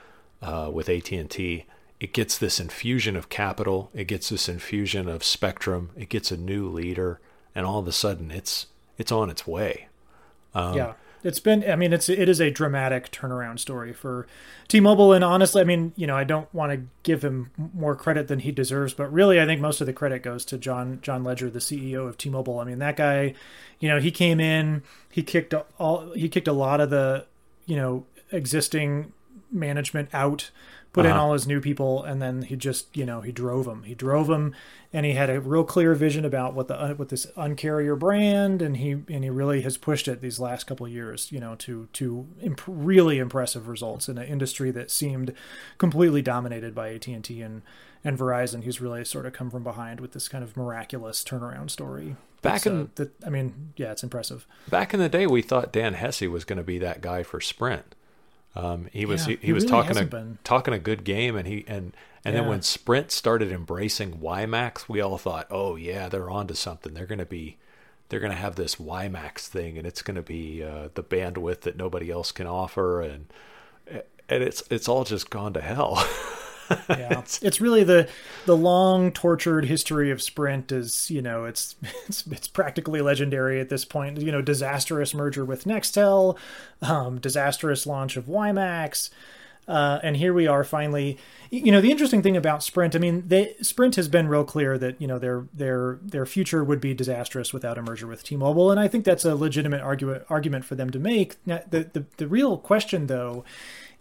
uh, 0.43 0.71
with 0.73 0.89
AT 0.89 1.11
and 1.13 1.31
T. 1.31 1.67
It 2.01 2.13
gets 2.13 2.37
this 2.37 2.61
infusion 2.61 3.17
of 3.17 3.29
capital. 3.29 3.91
It 3.95 4.05
gets 4.05 4.29
this 4.29 4.49
infusion 4.49 5.09
of 5.09 5.25
spectrum. 5.25 5.91
It 5.97 6.09
gets 6.09 6.31
a 6.31 6.37
new 6.37 6.69
leader, 6.69 7.21
and 7.55 7.65
all 7.65 7.79
of 7.79 7.89
a 7.89 7.93
sudden, 7.93 8.31
it's 8.31 8.67
it's 8.99 9.13
on 9.13 9.31
its 9.31 9.47
way. 9.47 9.89
Um, 10.55 10.75
yeah 10.77 10.93
it's 11.25 11.41
been 11.41 11.69
i 11.69 11.75
mean 11.75 11.93
it's 11.93 12.09
it 12.09 12.29
is 12.29 12.41
a 12.41 12.51
dramatic 12.51 13.11
turnaround 13.11 13.59
story 13.59 13.93
for 13.93 14.27
t-mobile 14.69 15.13
and 15.13 15.25
honestly 15.25 15.61
i 15.61 15.65
mean 15.65 15.93
you 15.97 16.07
know 16.07 16.17
i 16.17 16.23
don't 16.23 16.53
want 16.55 16.71
to 16.71 16.87
give 17.03 17.25
him 17.25 17.51
more 17.73 17.97
credit 17.97 18.29
than 18.29 18.41
he 18.41 18.53
deserves 18.53 18.95
but 18.95 19.13
really 19.13 19.41
i 19.41 19.47
think 19.47 19.61
most 19.61 19.81
of 19.81 19.87
the 19.87 19.93
credit 19.93 20.23
goes 20.23 20.45
to 20.45 20.59
john 20.59 21.01
john 21.03 21.25
Legere 21.25 21.51
the 21.51 21.59
ceo 21.59 22.07
of 22.07 22.17
t-mobile. 22.19 22.61
I 22.61 22.65
mean 22.65 22.79
that 22.79 22.97
guy 22.97 23.35
you 23.81 23.89
know 23.89 23.99
he 23.99 24.11
came 24.11 24.39
in 24.39 24.83
he 25.11 25.23
kicked 25.23 25.55
all 25.79 26.13
he 26.13 26.29
kicked 26.29 26.49
a 26.49 26.53
lot 26.53 26.81
of 26.81 26.91
the 26.91 27.27
you 27.67 27.77
know 27.77 28.05
existing 28.31 29.13
management 29.51 30.09
out 30.13 30.51
put 30.95 31.05
uh-huh. 31.05 31.15
in 31.15 31.21
all 31.21 31.33
his 31.33 31.47
new 31.47 31.61
people, 31.61 32.03
and 32.05 32.23
then 32.23 32.43
he 32.43 32.57
just 32.57 32.97
you 32.97 33.05
know 33.05 33.21
he 33.21 33.33
drove 33.33 33.67
them. 33.67 33.83
He 33.83 33.95
drove 33.95 34.29
them, 34.29 34.55
and 34.93 35.05
he 35.05 35.13
had 35.13 35.29
a 35.29 35.41
real 35.41 35.65
clear 35.65 35.95
vision 35.95 36.25
about 36.25 36.55
what 36.55 36.69
the 36.69 36.81
uh, 36.81 36.95
what 36.95 37.11
this 37.11 37.27
uncarrier 37.37 37.99
brand, 37.99 38.63
and 38.63 38.79
he 38.79 38.93
and 38.93 39.25
he 39.25 39.29
really 39.29 39.61
has 39.63 39.77
pushed 39.77 40.09
it 40.09 40.23
these 40.23 40.41
last 40.41 40.65
couple 40.65 40.87
of 40.87 40.93
years, 40.93 41.31
you 41.31 41.41
know, 41.41 41.57
to 41.57 41.89
to 41.95 42.29
imp- 42.41 42.63
really 42.67 43.19
impressive 43.19 43.69
results 43.69 44.09
in 44.09 44.17
an 44.17 44.27
industry 44.27 44.71
that 44.71 44.91
seemed 44.91 45.35
completely 45.77 46.23
dominated 46.23 46.75
by 46.75 46.95
AT 46.95 47.07
and 47.09 47.29
and 47.29 47.63
and 48.05 48.19
Verizon. 48.19 48.63
He's 48.63 48.81
really 48.81 49.05
sort 49.05 49.27
of 49.27 49.33
come 49.33 49.51
from 49.51 49.65
behind 49.65 50.01
with 50.01 50.13
this 50.13 50.29
kind 50.29 50.45
of 50.45 50.57
miraculous 50.57 51.25
turnaround 51.25 51.71
story. 51.71 52.17
Back 52.41 52.67
in, 52.67 52.83
uh, 52.83 52.87
that, 52.97 53.13
I 53.27 53.31
mean, 53.31 53.73
yeah, 53.77 53.91
it's 53.91 54.03
impressive. 54.03 54.47
Back 54.69 54.95
in 54.95 55.01
the 55.01 55.09
day, 55.09 55.27
we 55.27 55.43
thought 55.43 55.73
Dan 55.73 55.95
Hesse 55.95 56.29
was 56.29 56.45
going 56.45 56.59
to 56.59 56.63
be 56.63 56.79
that 56.79 57.01
guy 57.01 57.23
for 57.23 57.41
Sprint. 57.41 57.95
Um, 58.57 58.89
he 58.93 59.05
was 59.05 59.27
yeah, 59.27 59.37
he, 59.41 59.47
he, 59.47 59.53
was 59.53 59.65
really 59.65 59.83
talking 59.83 59.99
a 59.99 60.07
been. 60.07 60.39
talking 60.45 60.75
a 60.75 60.79
good 60.79 61.05
game, 61.05 61.37
and 61.37 61.47
he 61.47 61.65
and 61.67 61.97
and 62.25 62.35
yeah. 62.35 62.41
then 62.41 62.49
when 62.49 62.63
Sprint 62.63 63.11
started 63.11 63.51
embracing 63.51 64.19
WiMAX, 64.19 64.89
we 64.89 65.01
all 65.01 65.19
thought, 65.19 65.47
oh 65.51 65.77
yeah, 65.77 66.09
they're 66.09 66.31
onto 66.31 66.55
something. 66.55 66.95
They're 66.95 67.07
going 67.07 67.19
to 67.19 67.27
be 67.27 67.57
they're 68.09 68.21
going 68.21 68.33
to 68.33 68.39
have 68.39 68.55
this 68.55 68.77
WiMAX 68.77 69.47
thing, 69.47 69.77
and 69.77 69.87
it's 69.87 70.03
going 70.03 70.15
to 70.15 70.23
be 70.23 70.63
uh, 70.63 70.89
the 70.95 71.03
bandwidth 71.03 71.63
that 71.63 71.77
nobody 71.77 72.11
else 72.11 72.31
can 72.31 72.47
offer, 72.47 73.03
and 73.03 73.27
and 73.89 74.43
it's 74.43 74.63
it's 74.71 74.89
all 74.89 75.05
just 75.05 75.31
gone 75.31 75.53
to 75.55 75.61
hell. 75.61 76.07
yeah, 76.71 77.19
it's, 77.19 77.43
it's 77.43 77.61
really 77.61 77.85
the 77.85 78.09
the 78.47 78.57
long 78.57 79.13
tortured 79.13 79.65
history 79.65 80.11
of 80.11 80.23
Sprint 80.23 80.73
is 80.73 81.11
you 81.11 81.23
know 81.23 81.45
it's 81.45 81.77
it's 82.07 82.27
it's 82.27 82.49
practically 82.49 83.01
legendary 83.01 83.61
at 83.61 83.69
this 83.69 83.85
point. 83.85 84.21
You 84.21 84.33
know, 84.33 84.43
disastrous 84.43 85.15
merger 85.15 85.45
with 85.45 85.65
Nextel, 85.65 86.39
um, 86.83 87.21
disastrous 87.21 87.87
launch 87.87 88.17
of 88.17 88.27
WiMAX. 88.27 89.11
Uh, 89.67 89.99
and 90.03 90.17
here 90.17 90.35
we 90.35 90.47
are 90.47 90.63
finally. 90.63 91.19
You 91.51 91.73
know, 91.73 91.81
the 91.81 91.91
interesting 91.91 92.23
thing 92.23 92.37
about 92.37 92.63
Sprint, 92.63 92.97
I 92.97 92.99
mean, 92.99 93.29
they, 93.29 93.55
Sprint 93.63 93.95
has 93.97 94.09
been 94.09 94.29
real 94.29 94.45
clear 94.45 94.77
that 94.77 95.01
you 95.01 95.07
know 95.07 95.19
their 95.19 95.47
their 95.55 95.99
their 96.03 96.27
future 96.27 96.63
would 96.65 96.81
be 96.81 96.95
disastrous 96.95 97.53
without 97.53 97.79
a 97.79 97.83
merger 97.83 98.07
with 98.07 98.25
T-Mobile, 98.25 98.71
and 98.71 98.81
I 98.81 98.89
think 98.89 99.05
that's 99.05 99.25
a 99.25 99.35
legitimate 99.35 99.81
argument 99.81 100.25
argument 100.29 100.65
for 100.65 100.75
them 100.75 100.91
to 100.91 100.99
make. 100.99 101.37
Now, 101.47 101.61
the 101.71 101.85
the 101.93 102.05
the 102.17 102.29
real 102.29 102.59
question 102.59 103.07
though 103.07 103.45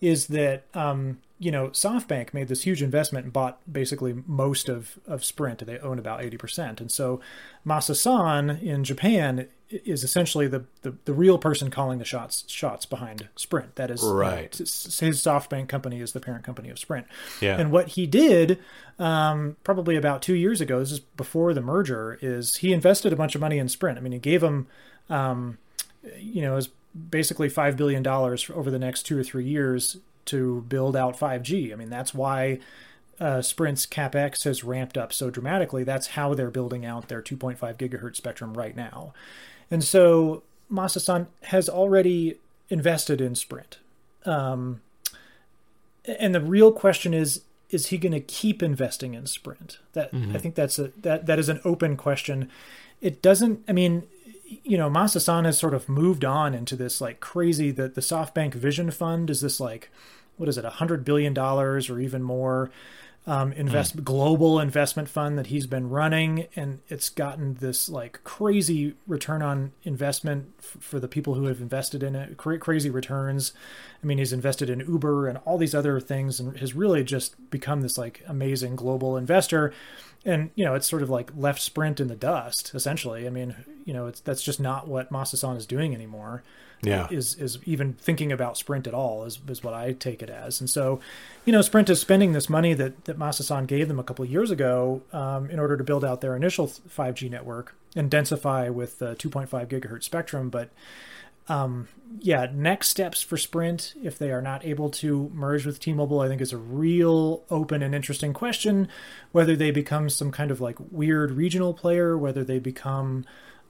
is 0.01 0.27
that 0.27 0.65
um, 0.73 1.19
you 1.39 1.51
know, 1.51 1.69
SoftBank 1.69 2.33
made 2.33 2.47
this 2.47 2.63
huge 2.63 2.81
investment 2.81 3.25
and 3.25 3.33
bought 3.33 3.59
basically 3.71 4.15
most 4.25 4.69
of, 4.69 4.99
of 5.05 5.25
Sprint. 5.25 5.65
They 5.65 5.79
own 5.79 5.99
about 5.99 6.21
80%. 6.21 6.79
And 6.79 6.91
so 6.91 7.19
Masa-san 7.65 8.49
in 8.61 8.83
Japan 8.83 9.47
is 9.69 10.03
essentially 10.03 10.47
the, 10.47 10.65
the, 10.83 10.95
the, 11.05 11.13
real 11.13 11.37
person 11.39 11.71
calling 11.71 11.97
the 11.97 12.05
shots 12.05 12.43
shots 12.47 12.85
behind 12.85 13.27
Sprint. 13.35 13.75
That 13.75 13.89
is 13.89 14.03
right. 14.03 14.55
his 14.55 14.69
SoftBank 14.69 15.67
company 15.67 15.99
is 15.99 16.13
the 16.13 16.19
parent 16.19 16.43
company 16.43 16.69
of 16.69 16.77
Sprint. 16.77 17.07
Yeah. 17.41 17.57
And 17.59 17.71
what 17.71 17.89
he 17.89 18.05
did 18.05 18.59
um, 18.99 19.57
probably 19.63 19.95
about 19.95 20.21
two 20.21 20.35
years 20.35 20.61
ago, 20.61 20.79
this 20.79 20.91
is 20.91 20.99
before 20.99 21.53
the 21.53 21.61
merger, 21.61 22.19
is 22.21 22.57
he 22.57 22.71
invested 22.71 23.11
a 23.11 23.15
bunch 23.15 23.33
of 23.33 23.41
money 23.41 23.57
in 23.57 23.67
Sprint. 23.67 23.97
I 23.97 24.01
mean, 24.01 24.13
he 24.13 24.19
gave 24.19 24.41
them, 24.41 24.67
um, 25.09 25.57
you 26.17 26.41
know, 26.41 26.55
as 26.55 26.69
basically 27.09 27.49
$5 27.49 27.75
billion 27.75 28.05
over 28.05 28.69
the 28.69 28.79
next 28.79 29.03
two 29.03 29.17
or 29.17 29.23
three 29.23 29.45
years 29.45 29.97
to 30.25 30.61
build 30.67 30.95
out 30.95 31.19
5G. 31.19 31.71
I 31.71 31.75
mean, 31.75 31.89
that's 31.89 32.13
why 32.13 32.59
uh, 33.19 33.41
Sprint's 33.41 33.85
capex 33.85 34.43
has 34.43 34.63
ramped 34.63 34.97
up 34.97 35.13
so 35.13 35.29
dramatically. 35.29 35.83
That's 35.83 36.07
how 36.07 36.33
they're 36.33 36.51
building 36.51 36.85
out 36.85 37.07
their 37.07 37.21
2.5 37.21 37.57
gigahertz 37.77 38.17
spectrum 38.17 38.53
right 38.53 38.75
now. 38.75 39.13
And 39.69 39.83
so 39.83 40.43
Masa 40.71 41.27
has 41.43 41.69
already 41.69 42.39
invested 42.69 43.21
in 43.21 43.35
Sprint. 43.35 43.77
Um, 44.25 44.81
and 46.05 46.33
the 46.33 46.41
real 46.41 46.71
question 46.71 47.13
is 47.13 47.41
is 47.69 47.87
he 47.87 47.97
going 47.97 48.13
to 48.13 48.19
keep 48.19 48.61
investing 48.61 49.15
in 49.15 49.25
Sprint? 49.25 49.79
That 49.93 50.11
mm-hmm. 50.11 50.35
I 50.35 50.39
think 50.39 50.55
that's 50.55 50.77
a 50.77 50.91
that 51.01 51.25
that 51.25 51.39
is 51.39 51.49
an 51.49 51.59
open 51.65 51.97
question. 51.97 52.49
It 53.01 53.21
doesn't. 53.21 53.63
I 53.67 53.71
mean, 53.73 54.03
you 54.63 54.77
know, 54.77 54.89
Masa 54.89 55.45
has 55.45 55.57
sort 55.57 55.73
of 55.73 55.89
moved 55.89 56.25
on 56.25 56.53
into 56.53 56.75
this 56.75 57.01
like 57.01 57.19
crazy. 57.19 57.71
That 57.71 57.95
the 57.95 58.01
SoftBank 58.01 58.53
Vision 58.53 58.91
Fund 58.91 59.29
is 59.29 59.41
this 59.41 59.59
like, 59.59 59.89
what 60.37 60.49
is 60.49 60.57
it, 60.57 60.65
a 60.65 60.71
hundred 60.71 61.05
billion 61.05 61.33
dollars 61.33 61.89
or 61.89 61.99
even 61.99 62.23
more 62.23 62.71
um, 63.25 63.53
invest 63.53 63.95
mm. 63.95 64.03
global 64.03 64.59
investment 64.59 65.07
fund 65.07 65.37
that 65.37 65.47
he's 65.47 65.65
been 65.65 65.89
running, 65.89 66.47
and 66.57 66.79
it's 66.89 67.07
gotten 67.07 67.55
this 67.55 67.87
like 67.87 68.19
crazy 68.25 68.95
return 69.07 69.41
on 69.41 69.71
investment 69.83 70.51
f- 70.59 70.77
for 70.81 70.99
the 70.99 71.07
people 71.07 71.35
who 71.35 71.45
have 71.45 71.61
invested 71.61 72.03
in 72.03 72.15
it. 72.15 72.35
Cra- 72.35 72.59
crazy 72.59 72.89
returns. 72.89 73.53
I 74.01 74.05
mean, 74.05 74.17
he's 74.17 74.33
invested 74.33 74.69
in 74.69 74.81
Uber 74.81 75.27
and 75.27 75.37
all 75.45 75.57
these 75.57 75.73
other 75.73 76.01
things, 76.01 76.39
and 76.39 76.57
has 76.57 76.73
really 76.73 77.03
just 77.03 77.49
become 77.49 77.81
this 77.81 77.97
like 77.97 78.23
amazing 78.27 78.75
global 78.75 79.15
investor. 79.15 79.73
And 80.25 80.51
you 80.55 80.63
know, 80.63 80.73
it's 80.73 80.87
sort 80.87 81.01
of 81.01 81.09
like 81.09 81.31
left 81.35 81.61
Sprint 81.61 81.99
in 81.99 82.07
the 82.07 82.15
dust, 82.15 82.71
essentially. 82.73 83.27
I 83.27 83.29
mean, 83.29 83.55
you 83.85 83.93
know, 83.93 84.07
it's 84.07 84.19
that's 84.19 84.41
just 84.41 84.59
not 84.59 84.87
what 84.87 85.11
Masa 85.11 85.57
is 85.57 85.65
doing 85.65 85.93
anymore 85.93 86.43
yeah. 86.85 87.07
is 87.09 87.35
is 87.35 87.59
even 87.65 87.93
thinking 87.93 88.31
about 88.31 88.57
Sprint 88.57 88.87
at 88.87 88.93
all 88.93 89.23
is, 89.23 89.39
is 89.47 89.63
what 89.63 89.73
I 89.73 89.93
take 89.93 90.21
it 90.21 90.29
as. 90.29 90.59
And 90.59 90.69
so, 90.69 90.99
you 91.45 91.53
know, 91.53 91.61
Sprint 91.61 91.89
is 91.89 91.99
spending 91.99 92.33
this 92.33 92.49
money 92.49 92.73
that 92.73 93.05
that 93.05 93.17
Masa 93.17 93.65
gave 93.67 93.87
them 93.87 93.99
a 93.99 94.03
couple 94.03 94.23
of 94.23 94.31
years 94.31 94.51
ago 94.51 95.01
um, 95.11 95.49
in 95.49 95.59
order 95.59 95.77
to 95.77 95.83
build 95.83 96.03
out 96.03 96.21
their 96.21 96.35
initial 96.35 96.67
5G 96.67 97.29
network 97.29 97.75
and 97.95 98.09
densify 98.09 98.71
with 98.71 98.99
the 98.99 99.15
2.5 99.15 99.67
gigahertz 99.67 100.03
spectrum. 100.03 100.49
But 100.49 100.69
um, 101.47 101.87
yeah, 102.19 102.47
next 102.53 102.89
steps 102.89 103.21
for 103.21 103.37
Sprint 103.37 103.93
if 104.01 104.17
they 104.17 104.31
are 104.31 104.41
not 104.41 104.65
able 104.65 104.89
to 104.91 105.29
merge 105.33 105.65
with 105.65 105.79
T-Mobile, 105.79 106.21
I 106.21 106.27
think 106.27 106.41
is 106.41 106.53
a 106.53 106.57
real 106.57 107.43
open 107.49 107.81
and 107.81 107.93
interesting 107.93 108.33
question. 108.33 108.87
Whether 109.31 109.55
they 109.55 109.71
become 109.71 110.09
some 110.09 110.31
kind 110.31 110.51
of 110.51 110.61
like 110.61 110.77
weird 110.91 111.31
regional 111.31 111.73
player, 111.73 112.17
whether 112.17 112.43
they 112.43 112.59
become 112.59 113.25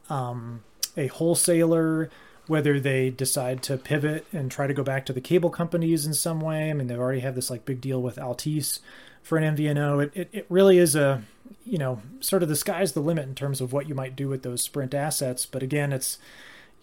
um, 0.09 0.63
a 0.95 1.07
wholesaler 1.07 2.09
whether 2.47 2.79
they 2.79 3.09
decide 3.09 3.63
to 3.63 3.77
pivot 3.77 4.25
and 4.33 4.51
try 4.51 4.67
to 4.67 4.73
go 4.73 4.83
back 4.83 5.05
to 5.05 5.13
the 5.13 5.21
cable 5.21 5.49
companies 5.49 6.05
in 6.05 6.13
some 6.13 6.41
way. 6.41 6.69
I 6.69 6.73
mean, 6.73 6.87
they 6.87 6.95
already 6.95 7.21
have 7.21 7.35
this 7.35 7.49
like 7.49 7.65
big 7.65 7.79
deal 7.79 8.01
with 8.01 8.17
Altice 8.17 8.79
for 9.21 9.37
an 9.37 9.55
MVNO. 9.55 10.03
It, 10.03 10.11
it, 10.13 10.29
it 10.33 10.45
really 10.49 10.77
is 10.77 10.95
a, 10.95 11.23
you 11.65 11.77
know, 11.77 12.01
sort 12.19 12.43
of 12.43 12.49
the 12.49 12.55
sky's 12.55 12.91
the 12.91 12.99
limit 12.99 13.27
in 13.27 13.35
terms 13.35 13.61
of 13.61 13.71
what 13.71 13.87
you 13.87 13.95
might 13.95 14.15
do 14.15 14.27
with 14.27 14.43
those 14.43 14.61
Sprint 14.61 14.93
assets. 14.93 15.45
But 15.45 15.63
again, 15.63 15.93
it's, 15.93 16.17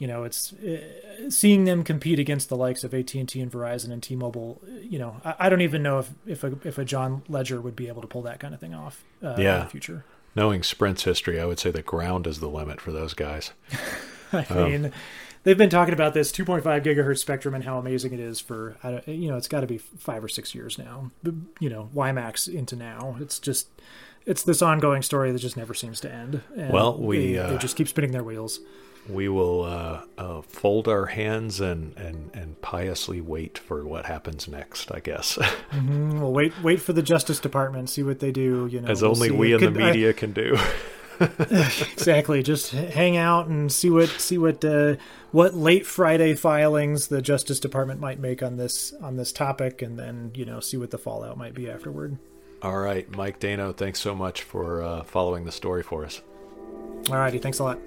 you 0.01 0.07
know, 0.07 0.25
it's 0.25 0.55
uh, 0.55 1.29
seeing 1.29 1.65
them 1.65 1.85
compete 1.85 2.19
against 2.19 2.49
the 2.49 2.57
likes 2.57 2.85
of 2.85 2.95
AT 2.95 3.15
and 3.15 3.29
Verizon 3.53 3.93
and 3.93 4.03
T-Mobile. 4.03 4.63
You 4.81 4.99
know, 4.99 5.21
I, 5.23 5.35
I, 5.41 5.49
don't 5.51 5.61
even 5.61 5.83
know 5.83 5.99
if 5.99 6.11
if 6.27 6.43
a, 6.43 6.59
if 6.65 6.79
a 6.79 6.87
John 6.87 7.23
Legere 7.29 7.61
would 7.61 7.77
be 7.77 7.87
able 7.87 8.01
to 8.01 8.09
pull 8.09 8.23
that 8.23 8.41
kind 8.41 8.55
of 8.55 8.61
thing 8.61 8.75
off. 8.75 9.05
Uh, 9.23 9.37
yeah. 9.39 9.59
in 9.59 9.65
the 9.65 9.71
future. 9.71 10.05
Knowing 10.35 10.63
Sprint's 10.63 11.05
history, 11.05 11.39
I 11.39 11.45
would 11.45 11.59
say 11.59 11.71
the 11.71 11.83
ground 11.83 12.27
is 12.27 12.41
the 12.41 12.49
limit 12.49 12.81
for 12.81 12.93
those 12.93 13.13
guys. 13.13 13.53
I 14.33 14.47
mean, 14.55 14.87
um, 14.87 14.93
they've 15.43 15.59
been 15.59 15.69
talking 15.69 15.93
about 15.93 16.15
this 16.15 16.33
2.5 16.33 16.63
gigahertz 16.83 17.19
spectrum 17.19 17.55
and 17.55 17.65
how 17.65 17.79
amazing 17.79 18.15
it 18.15 18.21
is 18.21 18.41
for 18.41 18.77
you 19.07 19.29
know 19.29 19.37
it's 19.37 19.49
got 19.49 19.61
to 19.61 19.67
be 19.67 19.77
five 19.77 20.23
or 20.23 20.29
six 20.29 20.55
years 20.55 20.79
now 20.79 21.11
you 21.59 21.69
know 21.69 21.91
WiMAX 21.95 22.53
into 22.53 22.77
now 22.77 23.17
it's 23.21 23.39
just 23.39 23.69
it's 24.25 24.45
this 24.45 24.63
ongoing 24.63 25.03
story 25.03 25.33
that 25.33 25.39
just 25.39 25.57
never 25.57 25.75
seems 25.75 26.01
to 26.01 26.13
end 26.13 26.43
and 26.57 26.73
well 26.73 26.97
we 26.97 27.33
they, 27.33 27.39
uh, 27.39 27.51
they, 27.51 27.59
just 27.59 27.77
keep 27.77 27.89
spinning 27.89 28.13
their 28.13 28.23
wheels 28.23 28.61
we 29.12 29.29
will 29.29 29.64
uh, 29.64 30.03
uh, 30.18 30.42
fold 30.42 30.88
our 30.88 31.07
hands 31.07 31.61
and, 31.61 31.96
and, 31.96 32.31
and 32.35 32.61
piously 32.61 33.20
wait 33.20 33.59
for 33.59 33.85
what 33.85 34.07
happens 34.07 34.49
next. 34.49 34.92
I 34.92 35.01
guess. 35.01 35.37
mm-hmm. 35.70 36.20
We'll 36.20 36.33
wait 36.33 36.53
wait 36.62 36.81
for 36.81 36.92
the 36.92 37.03
Justice 37.03 37.38
Department, 37.38 37.90
see 37.90 38.03
what 38.03 38.20
they 38.20 38.33
do. 38.33 38.68
You 38.70 38.81
know, 38.81 38.88
as 38.88 39.03
we'll 39.03 39.12
only 39.12 39.31
we 39.31 39.53
in 39.53 39.61
the 39.61 39.70
media 39.70 40.11
I, 40.11 40.12
can 40.12 40.33
do. 40.33 40.59
exactly. 41.20 42.42
Just 42.42 42.73
hang 42.73 43.16
out 43.16 43.46
and 43.46 43.70
see 43.70 43.90
what 43.90 44.09
see 44.09 44.38
what 44.38 44.64
uh, 44.64 44.96
what 45.33 45.55
late 45.55 45.87
Friday 45.87 46.35
filings 46.35 47.09
the 47.09 47.20
Justice 47.20 47.61
Department 47.61 48.01
might 48.01 48.18
make 48.18 48.42
on 48.42 48.57
this 48.57 48.92
on 49.03 49.16
this 49.16 49.33
topic, 49.33 49.83
and 49.83 49.99
then 49.99 50.33
you 50.35 50.44
know 50.44 50.61
see 50.61 50.77
what 50.77 50.90
the 50.90 50.99
fallout 50.99 51.37
might 51.37 51.55
be 51.55 51.70
afterward. 51.70 52.18
All 52.62 52.79
right, 52.79 53.11
Mike 53.11 53.38
Dano, 53.38 53.73
thanks 53.73 54.01
so 54.01 54.14
much 54.14 54.42
for 54.42 54.83
uh, 54.83 55.03
following 55.03 55.44
the 55.44 55.53
story 55.53 55.83
for 55.83 56.05
us. 56.05 56.20
All 57.09 57.16
righty, 57.16 57.38
thanks 57.38 57.59
a 57.59 57.64
lot. 57.64 57.79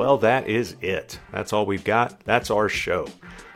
Well, 0.00 0.16
that 0.16 0.48
is 0.48 0.76
it. 0.80 1.20
That's 1.30 1.52
all 1.52 1.66
we've 1.66 1.84
got. 1.84 2.20
That's 2.24 2.50
our 2.50 2.70
show. 2.70 3.06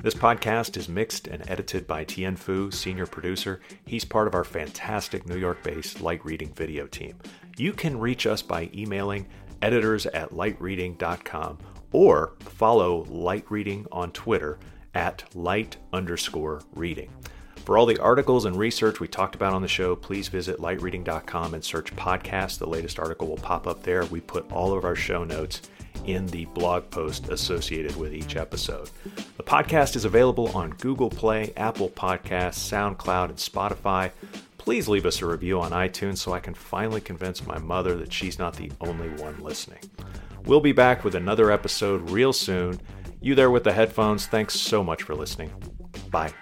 This 0.02 0.12
podcast 0.12 0.76
is 0.76 0.90
mixed 0.90 1.26
and 1.26 1.42
edited 1.48 1.86
by 1.86 2.04
Tien 2.04 2.36
Fu, 2.36 2.70
senior 2.70 3.06
producer. 3.06 3.60
He's 3.86 4.04
part 4.04 4.26
of 4.26 4.34
our 4.34 4.44
fantastic 4.44 5.26
New 5.26 5.38
York 5.38 5.62
based 5.62 6.02
light 6.02 6.22
reading 6.22 6.52
video 6.52 6.86
team. 6.86 7.16
You 7.56 7.72
can 7.72 7.98
reach 7.98 8.26
us 8.26 8.42
by 8.42 8.68
emailing 8.74 9.26
editors 9.62 10.04
at 10.04 10.32
lightreading.com 10.32 11.60
or 11.92 12.34
follow 12.40 13.04
Light 13.04 13.50
Reading 13.50 13.86
on 13.90 14.12
Twitter 14.12 14.58
at 14.94 15.24
light 15.34 15.78
underscore 15.94 16.60
reading. 16.74 17.10
For 17.64 17.78
all 17.78 17.86
the 17.86 17.98
articles 18.00 18.44
and 18.44 18.54
research 18.54 19.00
we 19.00 19.08
talked 19.08 19.34
about 19.34 19.54
on 19.54 19.62
the 19.62 19.68
show, 19.68 19.96
please 19.96 20.28
visit 20.28 20.58
lightreading.com 20.58 21.54
and 21.54 21.64
search 21.64 21.96
podcast. 21.96 22.58
The 22.58 22.68
latest 22.68 22.98
article 22.98 23.28
will 23.28 23.38
pop 23.38 23.66
up 23.66 23.82
there. 23.82 24.04
We 24.04 24.20
put 24.20 24.52
all 24.52 24.76
of 24.76 24.84
our 24.84 24.94
show 24.94 25.24
notes 25.24 25.62
in 26.04 26.26
the 26.26 26.44
blog 26.46 26.90
post 26.90 27.28
associated 27.28 27.96
with 27.96 28.12
each 28.12 28.36
episode. 28.36 28.90
The 29.36 29.42
podcast 29.42 29.96
is 29.96 30.04
available 30.04 30.48
on 30.56 30.70
Google 30.70 31.10
Play, 31.10 31.52
Apple 31.56 31.88
Podcasts, 31.88 32.58
SoundCloud, 32.70 33.30
and 33.30 33.38
Spotify. 33.38 34.10
Please 34.58 34.88
leave 34.88 35.06
us 35.06 35.20
a 35.20 35.26
review 35.26 35.60
on 35.60 35.72
iTunes 35.72 36.18
so 36.18 36.32
I 36.32 36.40
can 36.40 36.54
finally 36.54 37.00
convince 37.00 37.46
my 37.46 37.58
mother 37.58 37.96
that 37.98 38.12
she's 38.12 38.38
not 38.38 38.56
the 38.56 38.72
only 38.80 39.08
one 39.22 39.38
listening. 39.42 39.80
We'll 40.44 40.60
be 40.60 40.72
back 40.72 41.04
with 41.04 41.14
another 41.14 41.50
episode 41.50 42.10
real 42.10 42.32
soon. 42.32 42.80
You 43.20 43.34
there 43.34 43.50
with 43.50 43.64
the 43.64 43.72
headphones, 43.72 44.26
thanks 44.26 44.58
so 44.58 44.84
much 44.84 45.02
for 45.02 45.14
listening. 45.14 45.50
Bye. 46.10 46.32